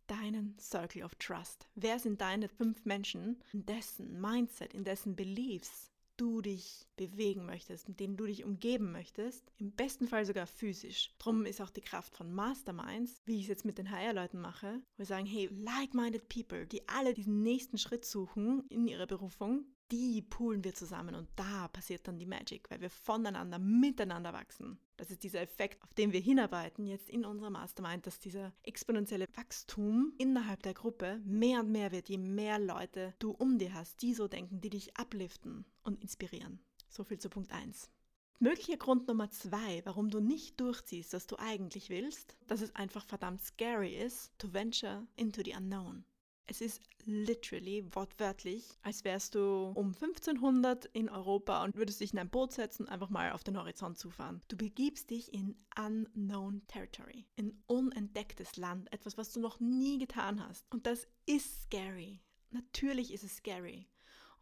deinen 0.07 0.57
Circle 0.59 1.05
of 1.05 1.15
Trust. 1.17 1.69
Wer 1.75 1.99
sind 1.99 2.21
deine 2.21 2.49
fünf 2.49 2.85
Menschen, 2.85 3.43
in 3.53 3.67
dessen 3.67 4.21
Mindset, 4.21 4.75
in 4.75 4.85
dessen 4.85 5.17
Beliefs 5.17 5.93
du 6.17 6.41
dich 6.41 6.87
bewegen 6.97 7.47
möchtest, 7.47 7.89
mit 7.89 7.99
denen 7.99 8.17
du 8.17 8.27
dich 8.27 8.45
umgeben 8.45 8.93
möchtest, 8.93 9.51
im 9.57 9.73
besten 9.73 10.07
Fall 10.07 10.25
sogar 10.25 10.47
physisch. 10.47 11.13
Drum 11.19 11.47
ist 11.47 11.61
auch 11.61 11.71
die 11.71 11.81
Kraft 11.81 12.15
von 12.15 12.33
Masterminds, 12.33 13.23
wie 13.25 13.37
ich 13.37 13.43
es 13.43 13.49
jetzt 13.49 13.65
mit 13.65 13.79
den 13.79 13.91
HR-Leuten 13.91 14.41
mache, 14.41 14.83
wo 14.97 14.99
wir 14.99 15.07
sagen, 15.07 15.27
hey, 15.27 15.49
like-minded 15.51 16.29
people, 16.29 16.67
die 16.67 16.87
alle 16.89 17.15
diesen 17.15 17.43
nächsten 17.43 17.79
Schritt 17.79 18.05
suchen 18.05 18.65
in 18.69 18.87
ihrer 18.87 19.07
Berufung, 19.07 19.65
die 19.93 20.23
poolen 20.23 20.65
wir 20.65 20.75
zusammen 20.75 21.15
und 21.15 21.29
da 21.37 21.69
passiert 21.69 22.09
dann 22.09 22.19
die 22.19 22.27
Magic, 22.27 22.71
weil 22.71 22.81
wir 22.81 22.89
voneinander, 22.89 23.59
miteinander 23.59 24.33
wachsen. 24.33 24.79
Das 24.97 25.11
ist 25.11 25.23
dieser 25.23 25.43
Effekt, 25.43 25.83
auf 25.83 25.93
den 25.93 26.13
wir 26.13 26.21
hinarbeiten 26.21 26.87
jetzt 26.87 27.11
in 27.11 27.27
unserer 27.27 27.51
Mastermind, 27.51 28.07
dass 28.07 28.19
dieser 28.19 28.55
exponentielle 28.63 29.29
Wachstum 29.35 30.15
innerhalb 30.17 30.63
der 30.63 30.73
Gruppe 30.73 31.21
mehr 31.25 31.61
und 31.61 31.71
mehr 31.71 31.93
wird, 31.93 32.09
je 32.09 32.17
mehr 32.17 32.59
Leute 32.59 33.13
du 33.19 33.33
um 33.33 33.59
dir 33.59 33.75
hast, 33.75 34.01
die 34.01 34.15
so 34.15 34.29
denken, 34.29 34.63
die 34.63 34.71
dich 34.71 34.99
upliften 34.99 35.67
und 35.85 36.01
inspirieren. 36.01 36.59
So 36.89 37.05
viel 37.05 37.19
zu 37.19 37.29
Punkt 37.29 37.53
1. 37.53 37.91
Möglicher 38.39 38.79
Grund 38.79 39.07
Nummer 39.07 39.31
zwei, 39.31 39.83
warum 39.85 40.11
du 40.11 40.21
nicht 40.21 40.59
durchziehst, 40.59 41.13
was 41.13 41.27
du 41.27 41.37
eigentlich 41.39 41.91
willst, 41.91 42.37
dass 42.47 42.63
es 42.63 42.75
einfach 42.75 43.05
verdammt 43.05 43.43
scary 43.43 43.95
ist, 43.95 44.33
to 44.39 44.53
venture 44.53 45.07
into 45.17 45.43
the 45.45 45.55
unknown. 45.55 46.05
Es 46.47 46.61
ist 46.61 46.83
literally, 47.05 47.85
wortwörtlich, 47.95 48.65
als 48.83 49.05
wärst 49.05 49.35
du 49.35 49.73
um 49.75 49.89
1500 49.89 50.87
in 50.87 51.09
Europa 51.09 51.65
und 51.65 51.77
würdest 51.77 52.01
dich 52.01 52.13
in 52.13 52.19
ein 52.19 52.31
Boot 52.31 52.53
setzen 52.53 52.89
einfach 52.89 53.11
mal 53.11 53.33
auf 53.33 53.45
den 53.45 53.57
Horizont 53.57 53.99
zufahren. 53.99 54.43
Du 54.49 54.57
begibst 54.57 55.11
dich 55.11 55.33
in 55.33 55.57
unknown 55.79 56.67
territory, 56.67 57.27
in 57.37 57.63
unentdecktes 57.67 58.57
Land, 58.57 58.93
etwas, 58.93 59.17
was 59.17 59.33
du 59.33 59.41
noch 59.41 59.61
nie 59.61 59.99
getan 59.99 60.47
hast. 60.47 60.67
Und 60.71 60.87
das 60.87 61.07
ist 61.27 61.63
scary. 61.63 62.21
Natürlich 62.51 63.13
ist 63.13 63.25
es 63.25 63.37
scary. 63.37 63.89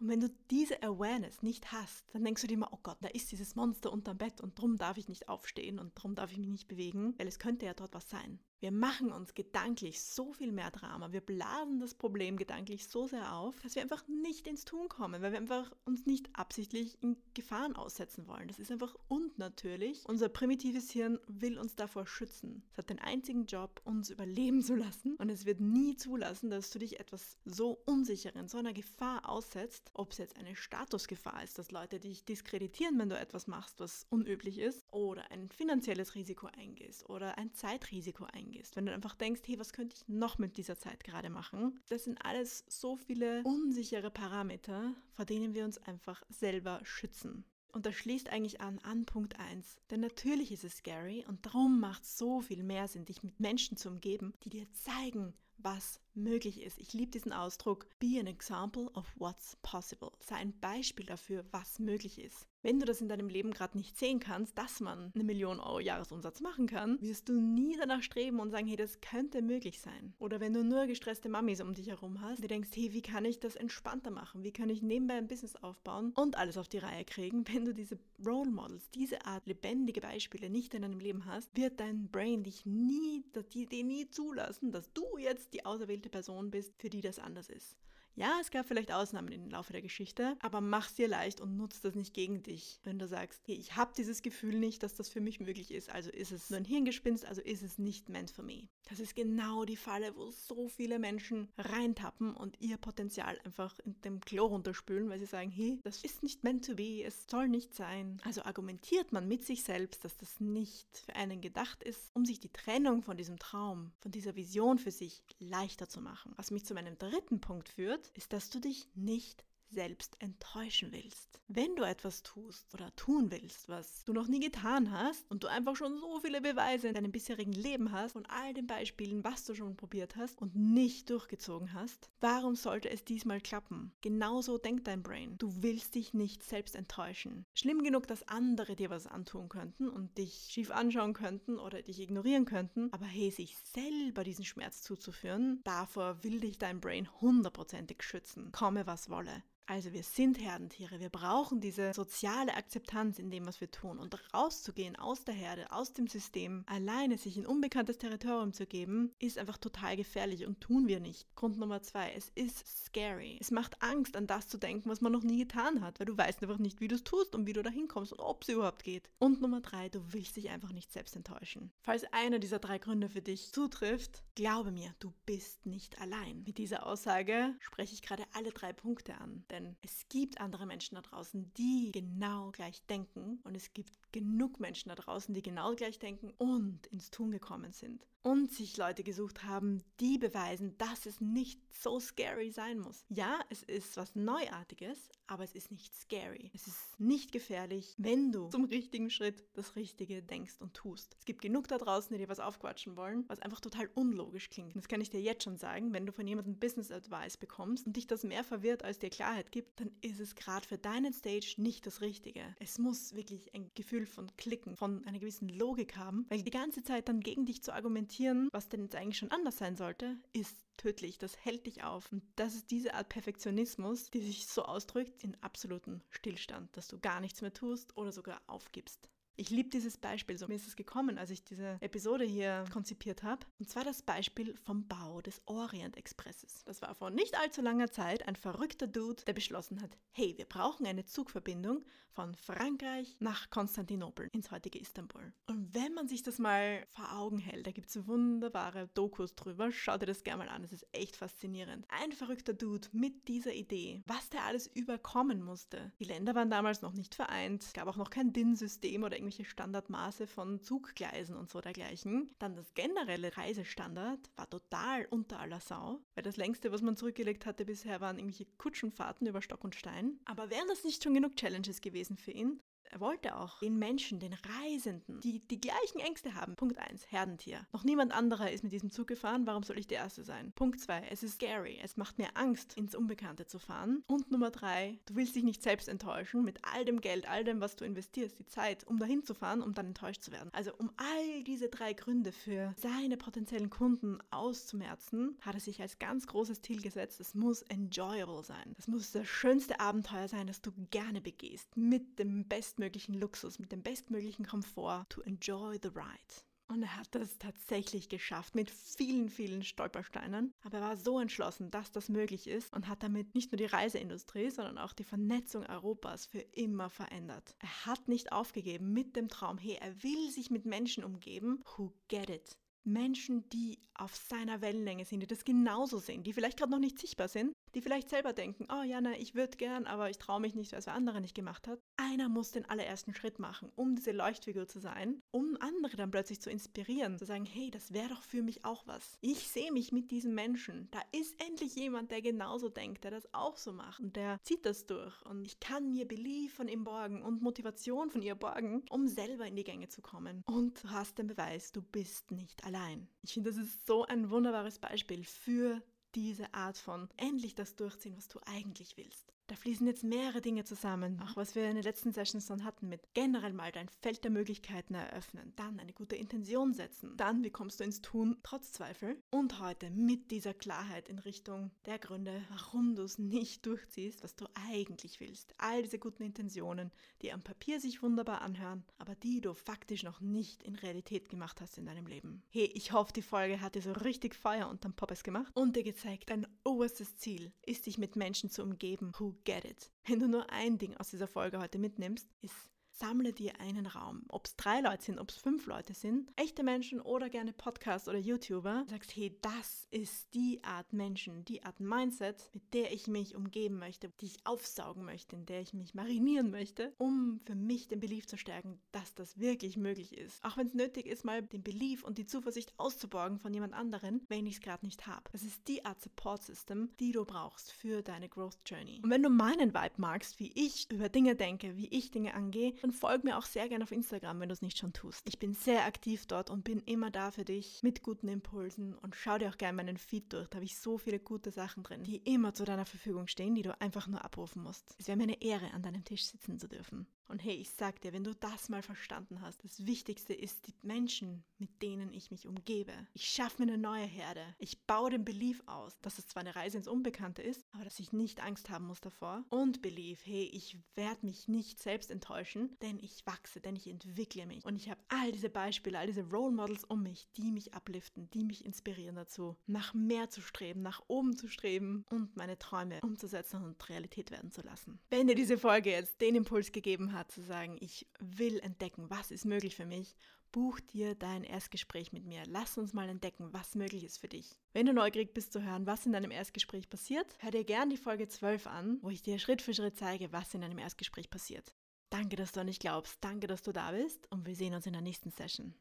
Und 0.00 0.08
wenn 0.08 0.20
du 0.20 0.30
diese 0.50 0.82
Awareness 0.82 1.42
nicht 1.42 1.72
hast, 1.72 2.06
dann 2.14 2.24
denkst 2.24 2.40
du 2.40 2.48
dir 2.48 2.54
immer, 2.54 2.72
oh 2.72 2.80
Gott, 2.82 2.96
da 3.02 3.08
ist 3.08 3.30
dieses 3.30 3.54
Monster 3.54 3.92
unterm 3.92 4.16
Bett 4.16 4.40
und 4.40 4.58
drum 4.58 4.78
darf 4.78 4.96
ich 4.96 5.08
nicht 5.08 5.28
aufstehen 5.28 5.78
und 5.78 5.92
drum 5.94 6.14
darf 6.14 6.32
ich 6.32 6.38
mich 6.38 6.48
nicht 6.48 6.68
bewegen, 6.68 7.14
weil 7.18 7.28
es 7.28 7.38
könnte 7.38 7.66
ja 7.66 7.74
dort 7.74 7.92
was 7.92 8.08
sein. 8.08 8.40
Wir 8.60 8.72
machen 8.72 9.10
uns 9.10 9.32
gedanklich 9.32 10.02
so 10.02 10.34
viel 10.34 10.52
mehr 10.52 10.70
Drama. 10.70 11.12
Wir 11.12 11.22
blasen 11.22 11.80
das 11.80 11.94
Problem 11.94 12.36
gedanklich 12.36 12.86
so 12.86 13.06
sehr 13.06 13.34
auf, 13.34 13.58
dass 13.60 13.74
wir 13.74 13.80
einfach 13.80 14.06
nicht 14.06 14.46
ins 14.46 14.66
Tun 14.66 14.90
kommen, 14.90 15.22
weil 15.22 15.32
wir 15.32 15.38
einfach 15.38 15.74
uns 15.86 16.04
nicht 16.04 16.28
absichtlich 16.34 17.02
in 17.02 17.16
Gefahren 17.32 17.74
aussetzen 17.74 18.26
wollen. 18.26 18.48
Das 18.48 18.58
ist 18.58 18.70
einfach 18.70 18.94
unnatürlich. 19.08 20.02
Unser 20.04 20.28
primitives 20.28 20.90
Hirn 20.90 21.18
will 21.26 21.58
uns 21.58 21.74
davor 21.74 22.06
schützen. 22.06 22.62
Es 22.72 22.76
hat 22.76 22.90
den 22.90 22.98
einzigen 22.98 23.46
Job, 23.46 23.80
uns 23.84 24.10
überleben 24.10 24.60
zu 24.60 24.74
lassen 24.74 25.16
und 25.16 25.30
es 25.30 25.46
wird 25.46 25.60
nie 25.60 25.96
zulassen, 25.96 26.50
dass 26.50 26.70
du 26.70 26.78
dich 26.78 27.00
etwas 27.00 27.38
so 27.46 27.80
unsicheren, 27.86 28.46
so 28.46 28.58
einer 28.58 28.74
Gefahr 28.74 29.26
aussetzt, 29.26 29.90
ob 29.94 30.12
es 30.12 30.18
jetzt 30.18 30.36
eine 30.36 30.54
Statusgefahr 30.54 31.42
ist, 31.42 31.58
dass 31.58 31.70
Leute 31.70 31.98
dich 31.98 32.26
diskreditieren, 32.26 32.98
wenn 32.98 33.08
du 33.08 33.18
etwas 33.18 33.46
machst, 33.46 33.80
was 33.80 34.06
unüblich 34.10 34.58
ist, 34.58 34.84
oder 34.92 35.30
ein 35.30 35.48
finanzielles 35.48 36.14
Risiko 36.14 36.48
eingehst 36.48 37.08
oder 37.08 37.38
ein 37.38 37.54
Zeitrisiko 37.54 38.24
eingehst 38.24 38.49
reingehst, 38.50 38.76
wenn 38.76 38.86
du 38.86 38.92
einfach 38.92 39.14
denkst, 39.14 39.40
hey, 39.46 39.58
was 39.58 39.72
könnte 39.72 39.96
ich 39.96 40.08
noch 40.08 40.38
mit 40.38 40.56
dieser 40.56 40.78
Zeit 40.78 41.04
gerade 41.04 41.30
machen? 41.30 41.80
Das 41.88 42.04
sind 42.04 42.18
alles 42.24 42.64
so 42.68 42.96
viele 42.96 43.42
unsichere 43.44 44.10
Parameter, 44.10 44.94
vor 45.12 45.24
denen 45.24 45.54
wir 45.54 45.64
uns 45.64 45.78
einfach 45.78 46.22
selber 46.28 46.80
schützen. 46.82 47.44
Und 47.72 47.86
das 47.86 47.94
schließt 47.94 48.30
eigentlich 48.30 48.60
an 48.60 48.80
an 48.80 49.06
Punkt 49.06 49.38
1. 49.38 49.76
Denn 49.90 50.00
natürlich 50.00 50.50
ist 50.50 50.64
es 50.64 50.78
scary 50.78 51.24
und 51.28 51.46
darum 51.46 51.78
macht 51.78 52.02
es 52.02 52.18
so 52.18 52.40
viel 52.40 52.64
mehr 52.64 52.88
Sinn, 52.88 53.04
dich 53.04 53.22
mit 53.22 53.38
Menschen 53.38 53.76
zu 53.76 53.88
umgeben, 53.88 54.32
die 54.42 54.50
dir 54.50 54.66
zeigen, 54.72 55.34
was 55.58 56.00
möglich 56.22 56.62
ist. 56.62 56.78
Ich 56.78 56.92
liebe 56.92 57.10
diesen 57.10 57.32
Ausdruck, 57.32 57.86
be 57.98 58.18
an 58.18 58.26
example 58.26 58.90
of 58.94 59.06
what's 59.16 59.56
possible. 59.62 60.12
Sei 60.20 60.36
ein 60.36 60.58
Beispiel 60.60 61.06
dafür, 61.06 61.44
was 61.50 61.78
möglich 61.78 62.18
ist. 62.18 62.46
Wenn 62.62 62.78
du 62.78 62.84
das 62.84 63.00
in 63.00 63.08
deinem 63.08 63.28
Leben 63.28 63.52
gerade 63.52 63.78
nicht 63.78 63.98
sehen 63.98 64.20
kannst, 64.20 64.58
dass 64.58 64.80
man 64.80 65.12
eine 65.14 65.24
Million 65.24 65.60
Euro 65.60 65.80
Jahresumsatz 65.80 66.40
machen 66.42 66.66
kann, 66.66 67.00
wirst 67.00 67.30
du 67.30 67.40
nie 67.40 67.74
danach 67.78 68.02
streben 68.02 68.38
und 68.38 68.50
sagen, 68.50 68.66
hey, 68.66 68.76
das 68.76 69.00
könnte 69.00 69.40
möglich 69.40 69.80
sein. 69.80 70.12
Oder 70.18 70.40
wenn 70.40 70.52
du 70.52 70.62
nur 70.62 70.86
gestresste 70.86 71.30
Mamis 71.30 71.62
um 71.62 71.72
dich 71.72 71.88
herum 71.88 72.20
hast, 72.20 72.42
du 72.42 72.48
denkst, 72.48 72.68
hey, 72.74 72.92
wie 72.92 73.00
kann 73.00 73.24
ich 73.24 73.40
das 73.40 73.56
entspannter 73.56 74.10
machen? 74.10 74.42
Wie 74.42 74.52
kann 74.52 74.68
ich 74.68 74.82
nebenbei 74.82 75.14
ein 75.14 75.26
Business 75.26 75.56
aufbauen 75.56 76.12
und 76.16 76.36
alles 76.36 76.58
auf 76.58 76.68
die 76.68 76.78
Reihe 76.78 77.04
kriegen? 77.04 77.44
Wenn 77.48 77.64
du 77.64 77.72
diese 77.72 77.98
Role 78.24 78.50
Models, 78.50 78.90
diese 78.90 79.24
Art 79.24 79.46
lebendige 79.46 80.02
Beispiele 80.02 80.50
nicht 80.50 80.74
in 80.74 80.82
deinem 80.82 81.00
Leben 81.00 81.24
hast, 81.24 81.56
wird 81.56 81.80
dein 81.80 82.08
Brain 82.10 82.42
dich 82.42 82.66
nie, 82.66 83.24
die 83.54 83.62
Idee 83.62 83.84
nie 83.84 84.10
zulassen, 84.10 84.70
dass 84.70 84.92
du 84.92 85.04
jetzt 85.16 85.54
die 85.54 85.64
auserwählte 85.64 86.09
Person 86.10 86.50
bist, 86.50 86.74
für 86.78 86.90
die 86.90 87.00
das 87.00 87.18
anders 87.18 87.48
ist. 87.48 87.76
Ja, 88.20 88.36
es 88.38 88.50
gab 88.50 88.66
vielleicht 88.66 88.92
Ausnahmen 88.92 89.32
im 89.32 89.48
Laufe 89.48 89.72
der 89.72 89.80
Geschichte, 89.80 90.36
aber 90.40 90.60
mach's 90.60 90.92
dir 90.92 91.08
leicht 91.08 91.40
und 91.40 91.56
nutz 91.56 91.80
das 91.80 91.94
nicht 91.94 92.12
gegen 92.12 92.42
dich. 92.42 92.78
Wenn 92.84 92.98
du 92.98 93.08
sagst, 93.08 93.40
hey, 93.46 93.54
ich 93.54 93.76
habe 93.76 93.94
dieses 93.96 94.20
Gefühl 94.20 94.58
nicht, 94.58 94.82
dass 94.82 94.92
das 94.92 95.08
für 95.08 95.22
mich 95.22 95.40
möglich 95.40 95.70
ist, 95.70 95.88
also 95.88 96.10
ist 96.10 96.30
es 96.30 96.50
nur 96.50 96.58
ein 96.58 96.66
Hirngespinst, 96.66 97.24
also 97.24 97.40
ist 97.40 97.62
es 97.62 97.78
nicht 97.78 98.10
meant 98.10 98.30
for 98.30 98.44
me. 98.44 98.68
Das 98.90 99.00
ist 99.00 99.16
genau 99.16 99.64
die 99.64 99.78
Falle, 99.78 100.14
wo 100.16 100.30
so 100.32 100.68
viele 100.68 100.98
Menschen 100.98 101.48
reintappen 101.56 102.36
und 102.36 102.60
ihr 102.60 102.76
Potenzial 102.76 103.40
einfach 103.46 103.78
in 103.86 103.98
dem 104.02 104.20
Klo 104.20 104.44
runterspülen, 104.48 105.08
weil 105.08 105.18
sie 105.18 105.24
sagen, 105.24 105.48
hey, 105.48 105.80
das 105.82 106.04
ist 106.04 106.22
nicht 106.22 106.44
meant 106.44 106.66
to 106.66 106.74
be, 106.74 107.02
es 107.02 107.24
soll 107.26 107.48
nicht 107.48 107.74
sein. 107.74 108.20
Also 108.26 108.42
argumentiert 108.42 109.12
man 109.12 109.28
mit 109.28 109.46
sich 109.46 109.64
selbst, 109.64 110.04
dass 110.04 110.18
das 110.18 110.40
nicht 110.40 111.04
für 111.06 111.16
einen 111.16 111.40
gedacht 111.40 111.82
ist, 111.82 112.10
um 112.12 112.26
sich 112.26 112.38
die 112.38 112.52
Trennung 112.52 113.00
von 113.00 113.16
diesem 113.16 113.38
Traum, 113.38 113.92
von 114.00 114.12
dieser 114.12 114.36
Vision 114.36 114.78
für 114.78 114.90
sich 114.90 115.22
leichter 115.38 115.88
zu 115.88 116.02
machen. 116.02 116.34
Was 116.36 116.50
mich 116.50 116.66
zu 116.66 116.74
meinem 116.74 116.98
dritten 116.98 117.40
Punkt 117.40 117.70
führt, 117.70 118.09
ist, 118.14 118.32
dass 118.32 118.50
du 118.50 118.60
dich 118.60 118.88
nicht 118.94 119.44
selbst 119.70 120.16
enttäuschen 120.20 120.92
willst. 120.92 121.40
Wenn 121.48 121.74
du 121.76 121.82
etwas 121.82 122.22
tust 122.22 122.72
oder 122.74 122.94
tun 122.94 123.30
willst, 123.30 123.68
was 123.68 124.04
du 124.04 124.12
noch 124.12 124.28
nie 124.28 124.40
getan 124.40 124.90
hast 124.92 125.28
und 125.30 125.42
du 125.42 125.48
einfach 125.48 125.74
schon 125.74 125.98
so 125.98 126.20
viele 126.20 126.40
Beweise 126.40 126.88
in 126.88 126.94
deinem 126.94 127.10
bisherigen 127.10 127.52
Leben 127.52 127.90
hast 127.92 128.12
von 128.12 128.26
all 128.26 128.54
den 128.54 128.66
Beispielen, 128.66 129.24
was 129.24 129.44
du 129.44 129.54
schon 129.54 129.76
probiert 129.76 130.16
hast 130.16 130.40
und 130.40 130.54
nicht 130.54 131.10
durchgezogen 131.10 131.72
hast, 131.72 132.08
warum 132.20 132.54
sollte 132.54 132.90
es 132.90 133.04
diesmal 133.04 133.40
klappen? 133.40 133.92
Genauso 134.00 134.58
denkt 134.58 134.86
dein 134.86 135.02
Brain. 135.02 135.36
Du 135.38 135.62
willst 135.62 135.94
dich 135.94 136.14
nicht 136.14 136.42
selbst 136.42 136.76
enttäuschen. 136.76 137.44
Schlimm 137.54 137.82
genug, 137.82 138.06
dass 138.06 138.26
andere 138.28 138.76
dir 138.76 138.90
was 138.90 139.06
antun 139.06 139.48
könnten 139.48 139.88
und 139.88 140.18
dich 140.18 140.48
schief 140.50 140.70
anschauen 140.70 141.14
könnten 141.14 141.58
oder 141.58 141.82
dich 141.82 142.00
ignorieren 142.00 142.44
könnten, 142.44 142.92
aber 142.92 143.06
hey, 143.06 143.30
sich 143.30 143.56
selber 143.58 144.24
diesen 144.24 144.44
Schmerz 144.44 144.82
zuzuführen, 144.82 145.60
davor 145.64 146.22
will 146.22 146.40
dich 146.40 146.58
dein 146.58 146.80
Brain 146.80 147.08
hundertprozentig 147.20 148.02
schützen, 148.02 148.52
komme 148.52 148.86
was 148.86 149.10
wolle. 149.10 149.42
Also 149.70 149.92
wir 149.92 150.02
sind 150.02 150.40
Herdentiere, 150.40 150.98
wir 150.98 151.10
brauchen 151.10 151.60
diese 151.60 151.94
soziale 151.94 152.56
Akzeptanz 152.56 153.20
in 153.20 153.30
dem, 153.30 153.46
was 153.46 153.60
wir 153.60 153.70
tun. 153.70 154.00
Und 154.00 154.18
rauszugehen 154.34 154.96
aus 154.96 155.22
der 155.22 155.34
Herde, 155.34 155.70
aus 155.70 155.92
dem 155.92 156.08
System, 156.08 156.64
alleine 156.66 157.18
sich 157.18 157.36
in 157.36 157.46
unbekanntes 157.46 157.96
Territorium 157.96 158.52
zu 158.52 158.66
geben, 158.66 159.14
ist 159.20 159.38
einfach 159.38 159.58
total 159.58 159.96
gefährlich 159.96 160.44
und 160.44 160.60
tun 160.60 160.88
wir 160.88 160.98
nicht. 160.98 161.32
Grund 161.36 161.56
Nummer 161.56 161.82
zwei, 161.82 162.12
es 162.16 162.32
ist 162.34 162.86
scary. 162.86 163.38
Es 163.40 163.52
macht 163.52 163.80
Angst, 163.80 164.16
an 164.16 164.26
das 164.26 164.48
zu 164.48 164.58
denken, 164.58 164.90
was 164.90 165.02
man 165.02 165.12
noch 165.12 165.22
nie 165.22 165.38
getan 165.38 165.82
hat, 165.82 166.00
weil 166.00 166.06
du 166.06 166.18
weißt 166.18 166.42
einfach 166.42 166.58
nicht, 166.58 166.80
wie 166.80 166.88
du 166.88 166.96
es 166.96 167.04
tust 167.04 167.36
und 167.36 167.46
wie 167.46 167.52
du 167.52 167.62
da 167.62 167.70
hinkommst 167.70 168.12
und 168.12 168.18
ob 168.18 168.42
es 168.42 168.48
überhaupt 168.48 168.82
geht. 168.82 169.08
Und 169.20 169.40
Nummer 169.40 169.60
drei, 169.60 169.88
du 169.88 170.00
willst 170.12 170.34
dich 170.34 170.50
einfach 170.50 170.72
nicht 170.72 170.90
selbst 170.90 171.14
enttäuschen. 171.14 171.70
Falls 171.82 172.02
einer 172.12 172.40
dieser 172.40 172.58
drei 172.58 172.78
Gründe 172.78 173.08
für 173.08 173.22
dich 173.22 173.52
zutrifft, 173.52 174.24
glaube 174.34 174.72
mir, 174.72 174.92
du 174.98 175.12
bist 175.26 175.64
nicht 175.64 176.00
allein. 176.00 176.42
Mit 176.44 176.58
dieser 176.58 176.86
Aussage 176.86 177.54
spreche 177.60 177.94
ich 177.94 178.02
gerade 178.02 178.24
alle 178.32 178.50
drei 178.50 178.72
Punkte 178.72 179.14
an. 179.14 179.44
Denn 179.50 179.59
denn 179.64 179.76
es 179.82 180.08
gibt 180.08 180.40
andere 180.40 180.66
Menschen 180.66 180.94
da 180.94 181.02
draußen, 181.02 181.52
die 181.54 181.90
genau 181.92 182.50
gleich 182.50 182.84
denken 182.86 183.40
und 183.44 183.56
es 183.56 183.72
gibt 183.72 184.12
genug 184.12 184.60
Menschen 184.60 184.88
da 184.88 184.94
draußen, 184.94 185.34
die 185.34 185.42
genau 185.42 185.74
gleich 185.74 185.98
denken 185.98 186.32
und 186.38 186.86
ins 186.88 187.10
Tun 187.10 187.30
gekommen 187.30 187.72
sind 187.72 188.06
und 188.22 188.52
sich 188.52 188.76
Leute 188.76 189.02
gesucht 189.02 189.44
haben, 189.44 189.82
die 189.98 190.18
beweisen, 190.18 190.76
dass 190.78 191.06
es 191.06 191.20
nicht 191.20 191.60
so 191.72 191.98
scary 192.00 192.50
sein 192.50 192.78
muss. 192.78 193.04
Ja, 193.08 193.40
es 193.48 193.62
ist 193.62 193.96
was 193.96 194.14
Neuartiges, 194.14 195.08
aber 195.26 195.44
es 195.44 195.54
ist 195.54 195.70
nicht 195.70 195.94
scary. 195.94 196.50
Es 196.54 196.66
ist 196.66 196.98
nicht 196.98 197.32
gefährlich, 197.32 197.94
wenn 197.98 198.32
du 198.32 198.48
zum 198.48 198.64
richtigen 198.64 199.10
Schritt 199.10 199.44
das 199.54 199.76
Richtige 199.76 200.22
denkst 200.22 200.56
und 200.60 200.74
tust. 200.74 201.16
Es 201.18 201.24
gibt 201.24 201.40
genug 201.40 201.68
da 201.68 201.78
draußen, 201.78 202.12
die 202.12 202.18
dir 202.18 202.28
was 202.28 202.40
aufquatschen 202.40 202.96
wollen, 202.96 203.24
was 203.28 203.40
einfach 203.40 203.60
total 203.60 203.88
unlogisch 203.94 204.50
klingt. 204.50 204.76
das 204.76 204.88
kann 204.88 205.00
ich 205.00 205.10
dir 205.10 205.20
jetzt 205.20 205.44
schon 205.44 205.56
sagen, 205.56 205.92
wenn 205.92 206.06
du 206.06 206.12
von 206.12 206.26
jemandem 206.26 206.58
Business 206.58 206.90
Advice 206.90 207.36
bekommst 207.36 207.86
und 207.86 207.96
dich 207.96 208.06
das 208.06 208.24
mehr 208.24 208.44
verwirrt, 208.44 208.84
als 208.84 208.98
dir 208.98 209.10
Klarheit 209.10 209.52
gibt, 209.52 209.80
dann 209.80 209.90
ist 210.02 210.20
es 210.20 210.34
gerade 210.34 210.66
für 210.66 210.78
deinen 210.78 211.12
Stage 211.12 211.54
nicht 211.56 211.86
das 211.86 212.00
Richtige. 212.00 212.42
Es 212.58 212.78
muss 212.78 213.14
wirklich 213.14 213.54
ein 213.54 213.70
Gefühl 213.74 214.06
von 214.06 214.30
Klicken, 214.36 214.76
von 214.76 215.04
einer 215.06 215.18
gewissen 215.18 215.48
Logik 215.48 215.96
haben, 215.96 216.26
weil 216.28 216.42
die 216.42 216.50
ganze 216.50 216.82
Zeit 216.82 217.08
dann 217.08 217.20
gegen 217.20 217.46
dich 217.46 217.62
zu 217.62 217.72
argumentieren, 217.72 218.09
was 218.52 218.68
denn 218.68 218.82
jetzt 218.82 218.96
eigentlich 218.96 219.18
schon 219.18 219.30
anders 219.30 219.58
sein 219.58 219.76
sollte, 219.76 220.16
ist 220.32 220.56
tödlich. 220.76 221.18
Das 221.18 221.36
hält 221.44 221.66
dich 221.66 221.84
auf. 221.84 222.10
Und 222.10 222.22
das 222.36 222.54
ist 222.54 222.70
diese 222.70 222.94
Art 222.94 223.08
Perfektionismus, 223.08 224.10
die 224.10 224.20
sich 224.20 224.46
so 224.46 224.64
ausdrückt 224.64 225.22
in 225.22 225.36
absoluten 225.42 226.02
Stillstand, 226.10 226.76
dass 226.76 226.88
du 226.88 226.98
gar 226.98 227.20
nichts 227.20 227.42
mehr 227.42 227.52
tust 227.52 227.96
oder 227.96 228.12
sogar 228.12 228.40
aufgibst. 228.46 229.08
Ich 229.40 229.48
liebe 229.48 229.70
dieses 229.70 229.96
Beispiel. 229.96 230.36
So 230.36 230.48
mir 230.48 230.56
ist 230.56 230.66
es 230.66 230.76
gekommen, 230.76 231.16
als 231.16 231.30
ich 231.30 231.42
diese 231.42 231.78
Episode 231.80 232.26
hier 232.26 232.66
konzipiert 232.70 233.22
habe. 233.22 233.46
Und 233.58 233.70
zwar 233.70 233.84
das 233.84 234.02
Beispiel 234.02 234.54
vom 234.54 234.86
Bau 234.86 235.22
des 235.22 235.40
Orient 235.46 235.96
Expresses. 235.96 236.62
Das 236.66 236.82
war 236.82 236.94
vor 236.94 237.08
nicht 237.08 237.38
allzu 237.40 237.62
langer 237.62 237.90
Zeit 237.90 238.28
ein 238.28 238.36
verrückter 238.36 238.86
Dude, 238.86 239.24
der 239.24 239.32
beschlossen 239.32 239.80
hat, 239.80 239.96
hey, 240.10 240.34
wir 240.36 240.44
brauchen 240.44 240.86
eine 240.86 241.06
Zugverbindung 241.06 241.86
von 242.10 242.34
Frankreich 242.34 243.16
nach 243.18 243.48
Konstantinopel 243.48 244.28
ins 244.32 244.50
heutige 244.50 244.78
Istanbul. 244.78 245.32
Und 245.46 245.74
wenn 245.74 245.94
man 245.94 246.06
sich 246.06 246.22
das 246.22 246.38
mal 246.38 246.84
vor 246.90 247.10
Augen 247.12 247.38
hält, 247.38 247.66
da 247.66 247.70
gibt 247.70 247.88
es 247.88 248.06
wunderbare 248.06 248.88
Dokus 248.92 249.36
drüber, 249.36 249.72
schau 249.72 249.96
dir 249.96 250.06
das 250.06 250.22
gerne 250.22 250.44
mal 250.44 250.50
an, 250.50 250.64
es 250.64 250.72
ist 250.72 250.86
echt 250.92 251.16
faszinierend. 251.16 251.86
Ein 251.88 252.12
verrückter 252.12 252.52
Dude 252.52 252.88
mit 252.92 253.28
dieser 253.28 253.54
Idee, 253.54 254.02
was 254.06 254.28
der 254.28 254.44
alles 254.44 254.66
überkommen 254.66 255.42
musste. 255.42 255.92
Die 255.98 256.04
Länder 256.04 256.34
waren 256.34 256.50
damals 256.50 256.82
noch 256.82 256.92
nicht 256.92 257.14
vereint, 257.14 257.72
gab 257.72 257.88
auch 257.88 257.96
noch 257.96 258.10
kein 258.10 258.34
DIN-System 258.34 259.02
oder 259.02 259.16
irgendwelche 259.30 259.44
Standardmaße 259.50 260.26
von 260.26 260.60
Zuggleisen 260.60 261.36
und 261.36 261.50
so 261.50 261.60
dergleichen. 261.60 262.30
Dann 262.38 262.56
das 262.56 262.74
generelle 262.74 263.36
Reisestandard 263.36 264.18
war 264.36 264.50
total 264.50 265.06
unter 265.06 265.38
aller 265.38 265.60
Sau, 265.60 266.00
weil 266.14 266.24
das 266.24 266.36
längste, 266.36 266.72
was 266.72 266.82
man 266.82 266.96
zurückgelegt 266.96 267.46
hatte 267.46 267.64
bisher, 267.64 268.00
waren 268.00 268.18
irgendwelche 268.18 268.46
Kutschenfahrten 268.58 269.26
über 269.26 269.40
Stock 269.40 269.62
und 269.62 269.76
Stein. 269.76 270.18
Aber 270.24 270.50
wären 270.50 270.66
das 270.68 270.84
nicht 270.84 271.02
schon 271.02 271.14
genug 271.14 271.36
Challenges 271.36 271.80
gewesen 271.80 272.16
für 272.16 272.32
ihn, 272.32 272.60
er 272.92 273.00
wollte 273.00 273.36
auch 273.36 273.60
den 273.60 273.78
Menschen, 273.78 274.18
den 274.18 274.34
Reisenden, 274.34 275.20
die 275.20 275.40
die 275.40 275.60
gleichen 275.60 276.00
Ängste 276.00 276.34
haben. 276.34 276.56
Punkt 276.56 276.78
1, 276.78 277.10
Herdentier. 277.10 277.66
Noch 277.72 277.84
niemand 277.84 278.12
anderer 278.12 278.50
ist 278.50 278.64
mit 278.64 278.72
diesem 278.72 278.90
Zug 278.90 279.06
gefahren, 279.06 279.46
warum 279.46 279.62
soll 279.62 279.78
ich 279.78 279.86
der 279.86 279.98
Erste 279.98 280.24
sein? 280.24 280.52
Punkt 280.52 280.80
2, 280.80 281.08
es 281.10 281.22
ist 281.22 281.34
scary. 281.34 281.78
Es 281.82 281.96
macht 281.96 282.18
mir 282.18 282.28
Angst, 282.34 282.76
ins 282.76 282.94
Unbekannte 282.94 283.46
zu 283.46 283.58
fahren. 283.58 284.02
Und 284.06 284.30
Nummer 284.30 284.50
3, 284.50 284.98
du 285.06 285.14
willst 285.14 285.36
dich 285.36 285.44
nicht 285.44 285.62
selbst 285.62 285.88
enttäuschen 285.88 286.44
mit 286.44 286.58
all 286.64 286.84
dem 286.84 287.00
Geld, 287.00 287.28
all 287.28 287.44
dem, 287.44 287.60
was 287.60 287.76
du 287.76 287.84
investierst, 287.84 288.38
die 288.38 288.46
Zeit, 288.46 288.86
um 288.86 288.98
dahin 288.98 289.24
zu 289.24 289.34
fahren, 289.34 289.62
um 289.62 289.72
dann 289.72 289.86
enttäuscht 289.86 290.22
zu 290.22 290.32
werden. 290.32 290.50
Also 290.52 290.72
um 290.78 290.90
all 290.96 291.44
diese 291.44 291.68
drei 291.68 291.92
Gründe 291.92 292.32
für 292.32 292.74
seine 292.76 293.16
potenziellen 293.16 293.70
Kunden 293.70 294.18
auszumerzen, 294.30 295.38
hat 295.40 295.54
er 295.54 295.60
sich 295.60 295.80
als 295.80 295.98
ganz 295.98 296.26
großes 296.26 296.62
Ziel 296.62 296.82
gesetzt, 296.82 297.20
es 297.20 297.34
muss 297.34 297.62
enjoyable 297.62 298.42
sein. 298.42 298.74
Das 298.76 298.88
muss 298.88 299.12
das 299.12 299.28
schönste 299.28 299.78
Abenteuer 299.78 300.28
sein, 300.28 300.46
das 300.46 300.60
du 300.60 300.72
gerne 300.90 301.20
begehst, 301.20 301.76
mit 301.76 302.18
dem 302.18 302.48
besten 302.48 302.79
bestmöglichen 302.80 303.14
Luxus, 303.20 303.58
mit 303.58 303.72
dem 303.72 303.82
bestmöglichen 303.82 304.46
Komfort 304.46 305.04
to 305.10 305.20
enjoy 305.22 305.78
the 305.82 305.88
ride. 305.88 306.44
Und 306.68 306.82
er 306.82 306.96
hat 306.96 307.14
das 307.14 307.36
tatsächlich 307.36 308.08
geschafft 308.08 308.54
mit 308.54 308.70
vielen, 308.70 309.28
vielen 309.28 309.64
Stolpersteinen. 309.64 310.54
Aber 310.62 310.78
er 310.78 310.84
war 310.84 310.96
so 310.96 311.20
entschlossen, 311.20 311.70
dass 311.70 311.92
das 311.92 312.08
möglich 312.08 312.46
ist 312.46 312.72
und 312.72 312.88
hat 312.88 313.02
damit 313.02 313.34
nicht 313.34 313.52
nur 313.52 313.58
die 313.58 313.66
Reiseindustrie, 313.66 314.50
sondern 314.50 314.78
auch 314.78 314.94
die 314.94 315.04
Vernetzung 315.04 315.66
Europas 315.66 316.24
für 316.24 316.38
immer 316.38 316.88
verändert. 316.88 317.54
Er 317.58 317.86
hat 317.86 318.08
nicht 318.08 318.32
aufgegeben 318.32 318.94
mit 318.94 319.14
dem 319.14 319.28
Traum, 319.28 319.58
hey, 319.58 319.76
er 319.78 320.02
will 320.02 320.30
sich 320.30 320.50
mit 320.50 320.64
Menschen 320.64 321.04
umgeben, 321.04 321.62
who 321.76 321.92
get 322.08 322.30
it. 322.30 322.56
Menschen, 322.84 323.46
die 323.50 323.78
auf 323.92 324.16
seiner 324.16 324.62
Wellenlänge 324.62 325.04
sind, 325.04 325.20
die 325.20 325.26
das 325.26 325.44
genauso 325.44 325.98
sehen, 325.98 326.22
die 326.22 326.32
vielleicht 326.32 326.56
gerade 326.58 326.72
noch 326.72 326.78
nicht 326.78 326.98
sichtbar 326.98 327.28
sind, 327.28 327.52
die 327.74 327.80
vielleicht 327.80 328.08
selber 328.08 328.32
denken, 328.32 328.66
oh 328.70 328.82
ja, 328.82 329.00
na, 329.00 329.12
ich 329.12 329.34
würde 329.34 329.56
gern, 329.56 329.86
aber 329.86 330.10
ich 330.10 330.18
traue 330.18 330.40
mich 330.40 330.54
nicht, 330.54 330.72
es 330.72 330.86
wer 330.86 330.94
andere 330.94 331.20
nicht 331.20 331.34
gemacht 331.34 331.68
hat. 331.68 331.80
Einer 331.96 332.28
muss 332.28 332.52
den 332.52 332.68
allerersten 332.68 333.14
Schritt 333.14 333.38
machen, 333.38 333.70
um 333.76 333.94
diese 333.94 334.12
Leuchtfigur 334.12 334.66
zu 334.66 334.80
sein, 334.80 335.22
um 335.30 335.56
andere 335.60 335.96
dann 335.96 336.10
plötzlich 336.10 336.40
zu 336.40 336.50
inspirieren, 336.50 337.18
zu 337.18 337.24
sagen, 337.24 337.46
hey, 337.46 337.70
das 337.70 337.92
wäre 337.92 338.08
doch 338.08 338.22
für 338.22 338.42
mich 338.42 338.64
auch 338.64 338.86
was. 338.86 339.18
Ich 339.20 339.48
sehe 339.48 339.72
mich 339.72 339.92
mit 339.92 340.10
diesem 340.10 340.34
Menschen. 340.34 340.88
Da 340.90 341.00
ist 341.12 341.40
endlich 341.40 341.74
jemand, 341.74 342.10
der 342.10 342.22
genauso 342.22 342.68
denkt, 342.68 343.04
der 343.04 343.10
das 343.10 343.32
auch 343.32 343.56
so 343.56 343.72
macht 343.72 344.00
und 344.00 344.16
der 344.16 344.38
zieht 344.42 344.64
das 344.66 344.86
durch. 344.86 345.24
Und 345.26 345.44
ich 345.44 345.60
kann 345.60 345.90
mir 345.90 346.06
Belief 346.06 346.54
von 346.54 346.68
ihm 346.68 346.84
borgen 346.84 347.22
und 347.22 347.42
Motivation 347.42 348.10
von 348.10 348.22
ihr 348.22 348.34
borgen, 348.34 348.82
um 348.90 349.06
selber 349.06 349.46
in 349.46 349.56
die 349.56 349.64
Gänge 349.64 349.88
zu 349.88 350.02
kommen. 350.02 350.42
Und 350.46 350.82
du 350.82 350.90
hast 350.90 351.18
den 351.18 351.26
Beweis, 351.26 351.72
du 351.72 351.82
bist 351.82 352.30
nicht 352.30 352.64
allein. 352.64 353.08
Ich 353.22 353.34
finde, 353.34 353.50
das 353.50 353.58
ist 353.58 353.86
so 353.86 354.04
ein 354.04 354.30
wunderbares 354.30 354.78
Beispiel 354.78 355.24
für 355.24 355.82
diese 356.14 356.52
Art 356.54 356.78
von 356.78 357.08
endlich 357.16 357.54
das 357.54 357.76
durchziehen, 357.76 358.16
was 358.16 358.28
du 358.28 358.40
eigentlich 358.46 358.96
willst. 358.96 359.32
Da 359.50 359.56
fließen 359.56 359.84
jetzt 359.88 360.04
mehrere 360.04 360.40
Dinge 360.40 360.62
zusammen, 360.62 361.20
auch 361.24 361.34
was 361.34 361.56
wir 361.56 361.68
in 361.68 361.74
den 361.74 361.82
letzten 361.82 362.12
Sessions 362.12 362.46
schon 362.46 362.62
hatten 362.62 362.88
mit 362.88 363.02
generell 363.14 363.52
mal 363.52 363.72
dein 363.72 363.88
Feld 363.88 364.22
der 364.22 364.30
Möglichkeiten 364.30 364.94
eröffnen, 364.94 365.52
dann 365.56 365.80
eine 365.80 365.92
gute 365.92 366.14
Intention 366.14 366.72
setzen, 366.72 367.16
dann 367.16 367.42
wie 367.42 367.50
kommst 367.50 367.80
du 367.80 367.84
ins 367.84 368.00
Tun 368.00 368.36
trotz 368.44 368.70
Zweifel 368.70 369.20
und 369.30 369.58
heute 369.58 369.90
mit 369.90 370.30
dieser 370.30 370.54
Klarheit 370.54 371.08
in 371.08 371.18
Richtung 371.18 371.72
der 371.84 371.98
Gründe, 371.98 372.44
warum 372.48 372.94
du 372.94 373.02
es 373.02 373.18
nicht 373.18 373.66
durchziehst, 373.66 374.22
was 374.22 374.36
du 374.36 374.46
eigentlich 374.68 375.18
willst. 375.18 375.52
All 375.58 375.82
diese 375.82 375.98
guten 375.98 376.22
Intentionen, 376.22 376.92
die 377.20 377.32
am 377.32 377.42
Papier 377.42 377.80
sich 377.80 378.04
wunderbar 378.04 378.42
anhören, 378.42 378.84
aber 378.98 379.16
die 379.16 379.40
du 379.40 379.54
faktisch 379.54 380.04
noch 380.04 380.20
nicht 380.20 380.62
in 380.62 380.76
Realität 380.76 381.28
gemacht 381.28 381.60
hast 381.60 381.76
in 381.76 381.86
deinem 381.86 382.06
Leben. 382.06 382.44
Hey, 382.50 382.70
ich 382.72 382.92
hoffe, 382.92 383.12
die 383.12 383.20
Folge 383.20 383.60
hat 383.60 383.74
dir 383.74 383.82
so 383.82 383.90
richtig 383.90 384.36
Feuer 384.36 384.68
unterm 384.68 384.94
Poppes 384.94 385.24
gemacht 385.24 385.50
und 385.56 385.74
dir 385.74 385.82
gezeigt, 385.82 386.30
dein 386.30 386.46
oberstes 386.62 387.16
Ziel 387.16 387.52
ist, 387.66 387.86
dich 387.86 387.98
mit 387.98 388.14
Menschen 388.14 388.48
zu 388.48 388.62
umgeben, 388.62 389.10
who 389.18 389.39
get 389.44 389.64
it. 389.64 389.90
Wenn 390.06 390.20
du 390.20 390.28
nur 390.28 390.50
ein 390.50 390.78
Ding 390.78 390.96
aus 390.96 391.10
dieser 391.10 391.28
Folge 391.28 391.58
heute 391.58 391.78
mitnimmst, 391.78 392.28
ist 392.40 392.70
sammle 393.00 393.32
dir 393.32 393.58
einen 393.60 393.86
Raum. 393.86 394.24
Ob 394.28 394.46
es 394.46 394.56
drei 394.56 394.80
Leute 394.80 395.02
sind, 395.02 395.18
ob 395.18 395.30
es 395.30 395.36
fünf 395.36 395.66
Leute 395.66 395.94
sind, 395.94 396.30
echte 396.36 396.62
Menschen 396.62 397.00
oder 397.00 397.30
gerne 397.30 397.54
Podcast 397.54 398.08
oder 398.08 398.18
YouTuber, 398.18 398.84
sagst, 398.88 399.16
hey, 399.16 399.34
das 399.40 399.86
ist 399.90 400.34
die 400.34 400.62
Art 400.62 400.92
Menschen, 400.92 401.44
die 401.46 401.62
Art 401.62 401.80
Mindset, 401.80 402.50
mit 402.52 402.74
der 402.74 402.92
ich 402.92 403.06
mich 403.06 403.34
umgeben 403.34 403.78
möchte, 403.78 404.10
die 404.20 404.26
ich 404.26 404.46
aufsaugen 404.46 405.04
möchte, 405.04 405.34
in 405.34 405.46
der 405.46 405.62
ich 405.62 405.72
mich 405.72 405.94
marinieren 405.94 406.50
möchte, 406.50 406.92
um 406.98 407.40
für 407.46 407.54
mich 407.54 407.88
den 407.88 408.00
Belief 408.00 408.26
zu 408.26 408.36
stärken, 408.36 408.78
dass 408.92 409.14
das 409.14 409.38
wirklich 409.38 409.78
möglich 409.78 410.16
ist. 410.16 410.44
Auch 410.44 410.58
wenn 410.58 410.66
es 410.66 410.74
nötig 410.74 411.06
ist, 411.06 411.24
mal 411.24 411.42
den 411.42 411.62
Belief 411.62 412.04
und 412.04 412.18
die 412.18 412.26
Zuversicht 412.26 412.74
auszuborgen 412.78 413.38
von 413.38 413.54
jemand 413.54 413.72
anderen, 413.72 414.20
wenn 414.28 414.46
ich 414.46 414.56
es 414.56 414.60
gerade 414.60 414.84
nicht 414.84 415.06
habe. 415.06 415.24
Das 415.32 415.42
ist 415.42 415.66
die 415.68 415.86
Art 415.86 416.02
Support 416.02 416.42
System, 416.42 416.90
die 417.00 417.12
du 417.12 417.24
brauchst 417.24 417.72
für 417.72 418.02
deine 418.02 418.28
Growth 418.28 418.58
Journey. 418.66 419.00
Und 419.02 419.08
wenn 419.08 419.22
du 419.22 419.30
meinen 419.30 419.72
Vibe 419.72 419.94
magst, 419.96 420.38
wie 420.38 420.52
ich 420.54 420.90
über 420.90 421.08
Dinge 421.08 421.34
denke, 421.34 421.78
wie 421.78 421.88
ich 421.88 422.10
Dinge 422.10 422.34
angehe, 422.34 422.74
dann 422.82 422.89
folg 422.92 423.24
mir 423.24 423.38
auch 423.38 423.46
sehr 423.46 423.68
gerne 423.68 423.84
auf 423.84 423.92
Instagram, 423.92 424.40
wenn 424.40 424.48
du 424.48 424.52
es 424.52 424.62
nicht 424.62 424.78
schon 424.78 424.92
tust. 424.92 425.26
Ich 425.28 425.38
bin 425.38 425.54
sehr 425.54 425.84
aktiv 425.84 426.26
dort 426.26 426.50
und 426.50 426.64
bin 426.64 426.80
immer 426.80 427.10
da 427.10 427.30
für 427.30 427.44
dich 427.44 427.82
mit 427.82 428.02
guten 428.02 428.28
Impulsen 428.28 428.94
und 428.94 429.14
schau 429.14 429.38
dir 429.38 429.50
auch 429.50 429.58
gerne 429.58 429.76
meinen 429.76 429.96
Feed 429.96 430.32
durch. 430.32 430.48
Da 430.48 430.56
habe 430.56 430.64
ich 430.64 430.76
so 430.76 430.98
viele 430.98 431.18
gute 431.18 431.50
Sachen 431.50 431.82
drin, 431.82 432.02
die 432.02 432.16
immer 432.18 432.54
zu 432.54 432.64
deiner 432.64 432.86
Verfügung 432.86 433.26
stehen, 433.26 433.54
die 433.54 433.62
du 433.62 433.78
einfach 433.80 434.06
nur 434.06 434.24
abrufen 434.24 434.62
musst. 434.62 434.94
Es 434.98 435.08
wäre 435.08 435.16
mir 435.16 435.24
eine 435.24 435.42
Ehre, 435.42 435.72
an 435.72 435.82
deinem 435.82 436.04
Tisch 436.04 436.24
sitzen 436.24 436.58
zu 436.58 436.68
dürfen. 436.68 437.06
Und 437.30 437.44
hey, 437.44 437.54
ich 437.54 437.70
sag 437.70 438.00
dir, 438.00 438.12
wenn 438.12 438.24
du 438.24 438.34
das 438.34 438.68
mal 438.68 438.82
verstanden 438.82 439.40
hast, 439.40 439.62
das 439.62 439.86
Wichtigste 439.86 440.34
ist 440.34 440.66
die 440.66 440.74
Menschen, 440.82 441.44
mit 441.58 441.80
denen 441.80 442.12
ich 442.12 442.32
mich 442.32 442.48
umgebe. 442.48 442.92
Ich 443.14 443.26
schaffe 443.26 443.62
mir 443.62 443.72
eine 443.72 443.80
neue 443.80 444.04
Herde. 444.04 444.42
Ich 444.58 444.84
baue 444.84 445.10
den 445.10 445.24
Belief 445.24 445.62
aus, 445.66 446.00
dass 446.00 446.18
es 446.18 446.26
zwar 446.26 446.40
eine 446.40 446.56
Reise 446.56 446.78
ins 446.78 446.88
Unbekannte 446.88 447.40
ist, 447.40 447.64
aber 447.70 447.84
dass 447.84 448.00
ich 448.00 448.12
nicht 448.12 448.42
Angst 448.42 448.68
haben 448.68 448.86
muss 448.86 449.00
davor. 449.00 449.44
Und 449.48 449.80
Belief, 449.80 450.26
hey, 450.26 450.50
ich 450.52 450.76
werde 450.96 451.24
mich 451.24 451.46
nicht 451.46 451.78
selbst 451.78 452.10
enttäuschen, 452.10 452.76
denn 452.82 452.98
ich 452.98 453.24
wachse, 453.26 453.60
denn 453.60 453.76
ich 453.76 453.86
entwickle 453.86 454.46
mich. 454.46 454.64
Und 454.64 454.74
ich 454.74 454.90
habe 454.90 455.00
all 455.08 455.30
diese 455.30 455.50
Beispiele, 455.50 456.00
all 456.00 456.08
diese 456.08 456.28
Role 456.28 456.52
Models 456.52 456.82
um 456.82 457.04
mich, 457.04 457.28
die 457.36 457.52
mich 457.52 457.76
upliften, 457.76 458.28
die 458.30 458.42
mich 458.42 458.64
inspirieren 458.64 459.14
dazu, 459.14 459.56
nach 459.68 459.94
mehr 459.94 460.30
zu 460.30 460.40
streben, 460.40 460.82
nach 460.82 461.00
oben 461.06 461.36
zu 461.36 461.46
streben 461.46 462.04
und 462.10 462.36
meine 462.36 462.58
Träume 462.58 462.98
umzusetzen 463.02 463.62
und 463.62 463.88
Realität 463.88 464.32
werden 464.32 464.50
zu 464.50 464.62
lassen. 464.62 464.98
Wenn 465.10 465.28
dir 465.28 465.36
diese 465.36 465.58
Folge 465.58 465.90
jetzt 465.90 466.20
den 466.20 466.34
Impuls 466.34 466.72
gegeben 466.72 467.12
hat, 467.12 467.19
hat, 467.20 467.30
zu 467.30 467.42
sagen, 467.42 467.76
ich 467.80 468.06
will 468.18 468.58
entdecken, 468.60 469.08
was 469.08 469.30
ist 469.30 469.44
möglich 469.44 469.76
für 469.76 469.86
mich, 469.86 470.16
buch 470.52 470.80
dir 470.80 471.14
dein 471.14 471.44
Erstgespräch 471.44 472.12
mit 472.12 472.24
mir. 472.24 472.42
Lass 472.46 472.76
uns 472.76 472.92
mal 472.92 473.08
entdecken, 473.08 473.52
was 473.52 473.74
möglich 473.74 474.04
ist 474.04 474.18
für 474.18 474.28
dich. 474.28 474.56
Wenn 474.72 474.86
du 474.86 474.92
neugierig 474.92 475.32
bist 475.32 475.52
zu 475.52 475.62
hören, 475.62 475.86
was 475.86 476.06
in 476.06 476.12
deinem 476.12 476.30
Erstgespräch 476.30 476.90
passiert, 476.90 477.26
hör 477.38 477.50
dir 477.50 477.64
gern 477.64 477.90
die 477.90 477.96
Folge 477.96 478.28
12 478.28 478.66
an, 478.66 478.98
wo 479.02 479.10
ich 479.10 479.22
dir 479.22 479.38
Schritt 479.38 479.62
für 479.62 479.74
Schritt 479.74 479.96
zeige, 479.96 480.32
was 480.32 480.52
in 480.54 480.62
deinem 480.62 480.78
Erstgespräch 480.78 481.30
passiert. 481.30 481.74
Danke, 482.10 482.34
dass 482.34 482.52
du 482.52 482.60
an 482.60 482.66
dich 482.66 482.80
glaubst, 482.80 483.18
danke, 483.20 483.46
dass 483.46 483.62
du 483.62 483.72
da 483.72 483.92
bist 483.92 484.26
und 484.32 484.46
wir 484.46 484.56
sehen 484.56 484.74
uns 484.74 484.86
in 484.86 484.92
der 484.92 485.02
nächsten 485.02 485.30
Session. 485.30 485.74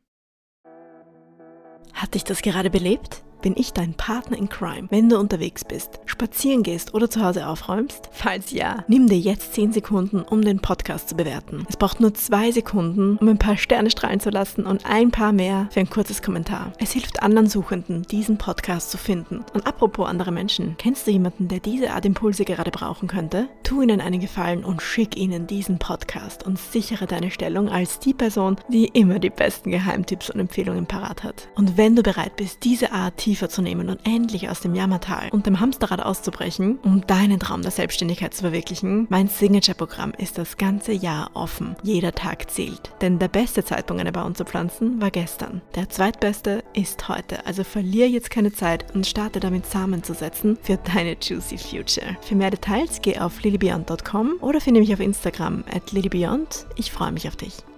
Hat 1.94 2.14
dich 2.14 2.24
das 2.24 2.42
gerade 2.42 2.70
belebt? 2.70 3.24
Bin 3.42 3.56
ich 3.58 3.74
dein 3.74 3.94
Partner 3.94 4.38
in 4.38 4.50
Crime, 4.50 4.88
wenn 4.90 5.10
du 5.10 5.18
unterwegs 5.18 5.64
bist, 5.66 6.00
spazieren 6.06 6.64
gehst 6.64 6.94
oder 6.94 7.10
zu 7.10 7.24
Hause 7.24 7.48
aufräumst? 7.48 8.10
Falls 8.12 8.52
ja, 8.52 8.84
nimm 8.88 9.08
dir 9.08 9.20
jetzt 9.20 9.54
10 9.54 9.74
Sekunden, 9.74 10.22
um 10.22 10.42
den 10.44 10.60
Podcast 10.60 11.10
zu 11.10 11.16
bewerten. 11.16 11.66
Es 11.70 11.78
braucht 11.78 12.00
nur 12.00 12.14
2 12.14 12.52
Sekunden, 12.52 13.18
um 13.18 13.28
ein 13.28 13.38
paar 13.38 13.58
Sterne 13.58 13.90
strahlen 13.90 14.20
zu 14.20 14.30
lassen 14.30 14.66
und 14.66 14.86
ein 14.86 15.12
paar 15.12 15.32
mehr 15.32 15.68
für 15.72 15.80
ein 15.80 15.90
kurzes 15.90 16.22
Kommentar. 16.22 16.74
Es 16.80 16.92
hilft 16.92 17.22
anderen 17.22 17.48
Suchenden, 17.48 18.04
diesen 18.04 18.38
Podcast 18.38 18.92
zu 18.92 18.98
finden. 18.98 19.46
Und 19.54 19.68
apropos 19.68 20.08
andere 20.08 20.32
Menschen, 20.32 20.76
kennst 20.78 21.08
du 21.08 21.12
jemanden, 21.12 21.48
der 21.48 21.60
diese 21.60 21.92
Art 21.92 22.06
Impulse 22.06 22.46
gerade 22.46 22.72
brauchen 22.72 23.08
könnte? 23.08 23.48
Tu 23.64 23.82
ihnen 23.82 24.02
einen 24.02 24.20
Gefallen 24.20 24.64
und 24.64 24.82
schick 24.82 25.18
ihnen 25.18 25.48
diesen 25.48 25.80
Podcast 25.80 26.46
und 26.46 26.58
sichere 26.58 27.08
deine 27.08 27.32
Stellung 27.32 27.70
als 27.70 28.00
die 28.00 28.14
Person, 28.14 28.58
die 28.70 28.88
immer 28.88 29.20
die 29.20 29.30
besten 29.30 29.72
Geheimtipps 29.72 30.30
und 30.30 30.40
Empfehlungen 30.40 30.86
parat 30.86 31.24
hat. 31.24 31.48
Und 31.56 31.78
wenn 31.78 31.96
du 31.96 32.04
bereit 32.04 32.36
bist, 32.36 32.64
diese 32.64 32.92
Art 32.92 33.22
tiefer 33.30 33.48
zu 33.48 33.62
nehmen 33.62 33.90
und 33.90 34.00
endlich 34.06 34.50
aus 34.50 34.60
dem 34.60 34.74
Jammertal 34.74 35.30
und 35.30 35.46
dem 35.46 35.60
Hamsterrad 35.60 36.02
auszubrechen, 36.02 36.80
um 36.82 37.06
deinen 37.06 37.40
Traum 37.40 37.62
der 37.62 37.70
Selbstständigkeit 37.70 38.34
zu 38.34 38.42
verwirklichen, 38.42 39.06
mein 39.12 39.28
Signature-Programm 39.28 40.14
ist 40.18 40.40
das 40.40 40.58
ganze 40.58 40.94
Jahr 40.94 41.30
offen. 41.36 41.76
Jeder 41.84 42.12
Tag 42.12 42.50
zählt. 42.50 42.92
Denn 43.02 43.20
der 43.20 43.28
beste 43.28 43.64
Zeitpunkt, 43.64 44.02
eine 44.02 44.12
Baum 44.12 44.34
zu 44.34 44.46
pflanzen, 44.46 45.00
war 45.00 45.12
gestern. 45.12 45.62
Der 45.76 45.90
zweitbeste 45.90 46.64
ist 46.74 47.08
heute. 47.08 47.46
Also 47.46 47.64
verlier 47.64 48.10
jetzt 48.10 48.32
keine 48.32 48.52
Zeit 48.52 48.96
und 48.96 49.06
starte 49.06 49.40
damit 49.40 49.68
Samen 49.68 50.02
zu 50.02 50.16
setzen 50.16 50.58
für 50.64 50.78
deine 50.78 51.16
Juicy 51.22 51.60
Future. 51.60 52.18
Für 52.22 52.34
mehr 52.34 52.50
Details 52.50 53.00
geh 53.04 53.20
auf 53.20 53.44
lilybeyond.com 53.44 54.38
oder 54.42 54.60
finde 54.60 54.80
mich 54.80 54.92
auf 54.92 55.02
Instagram 55.02 55.64
at 55.72 55.92
lilybeyond. 55.92 56.66
Ich 56.78 56.92
freue 56.92 57.12
mich 57.12 57.28
auf 57.28 57.36
dich. 57.36 57.69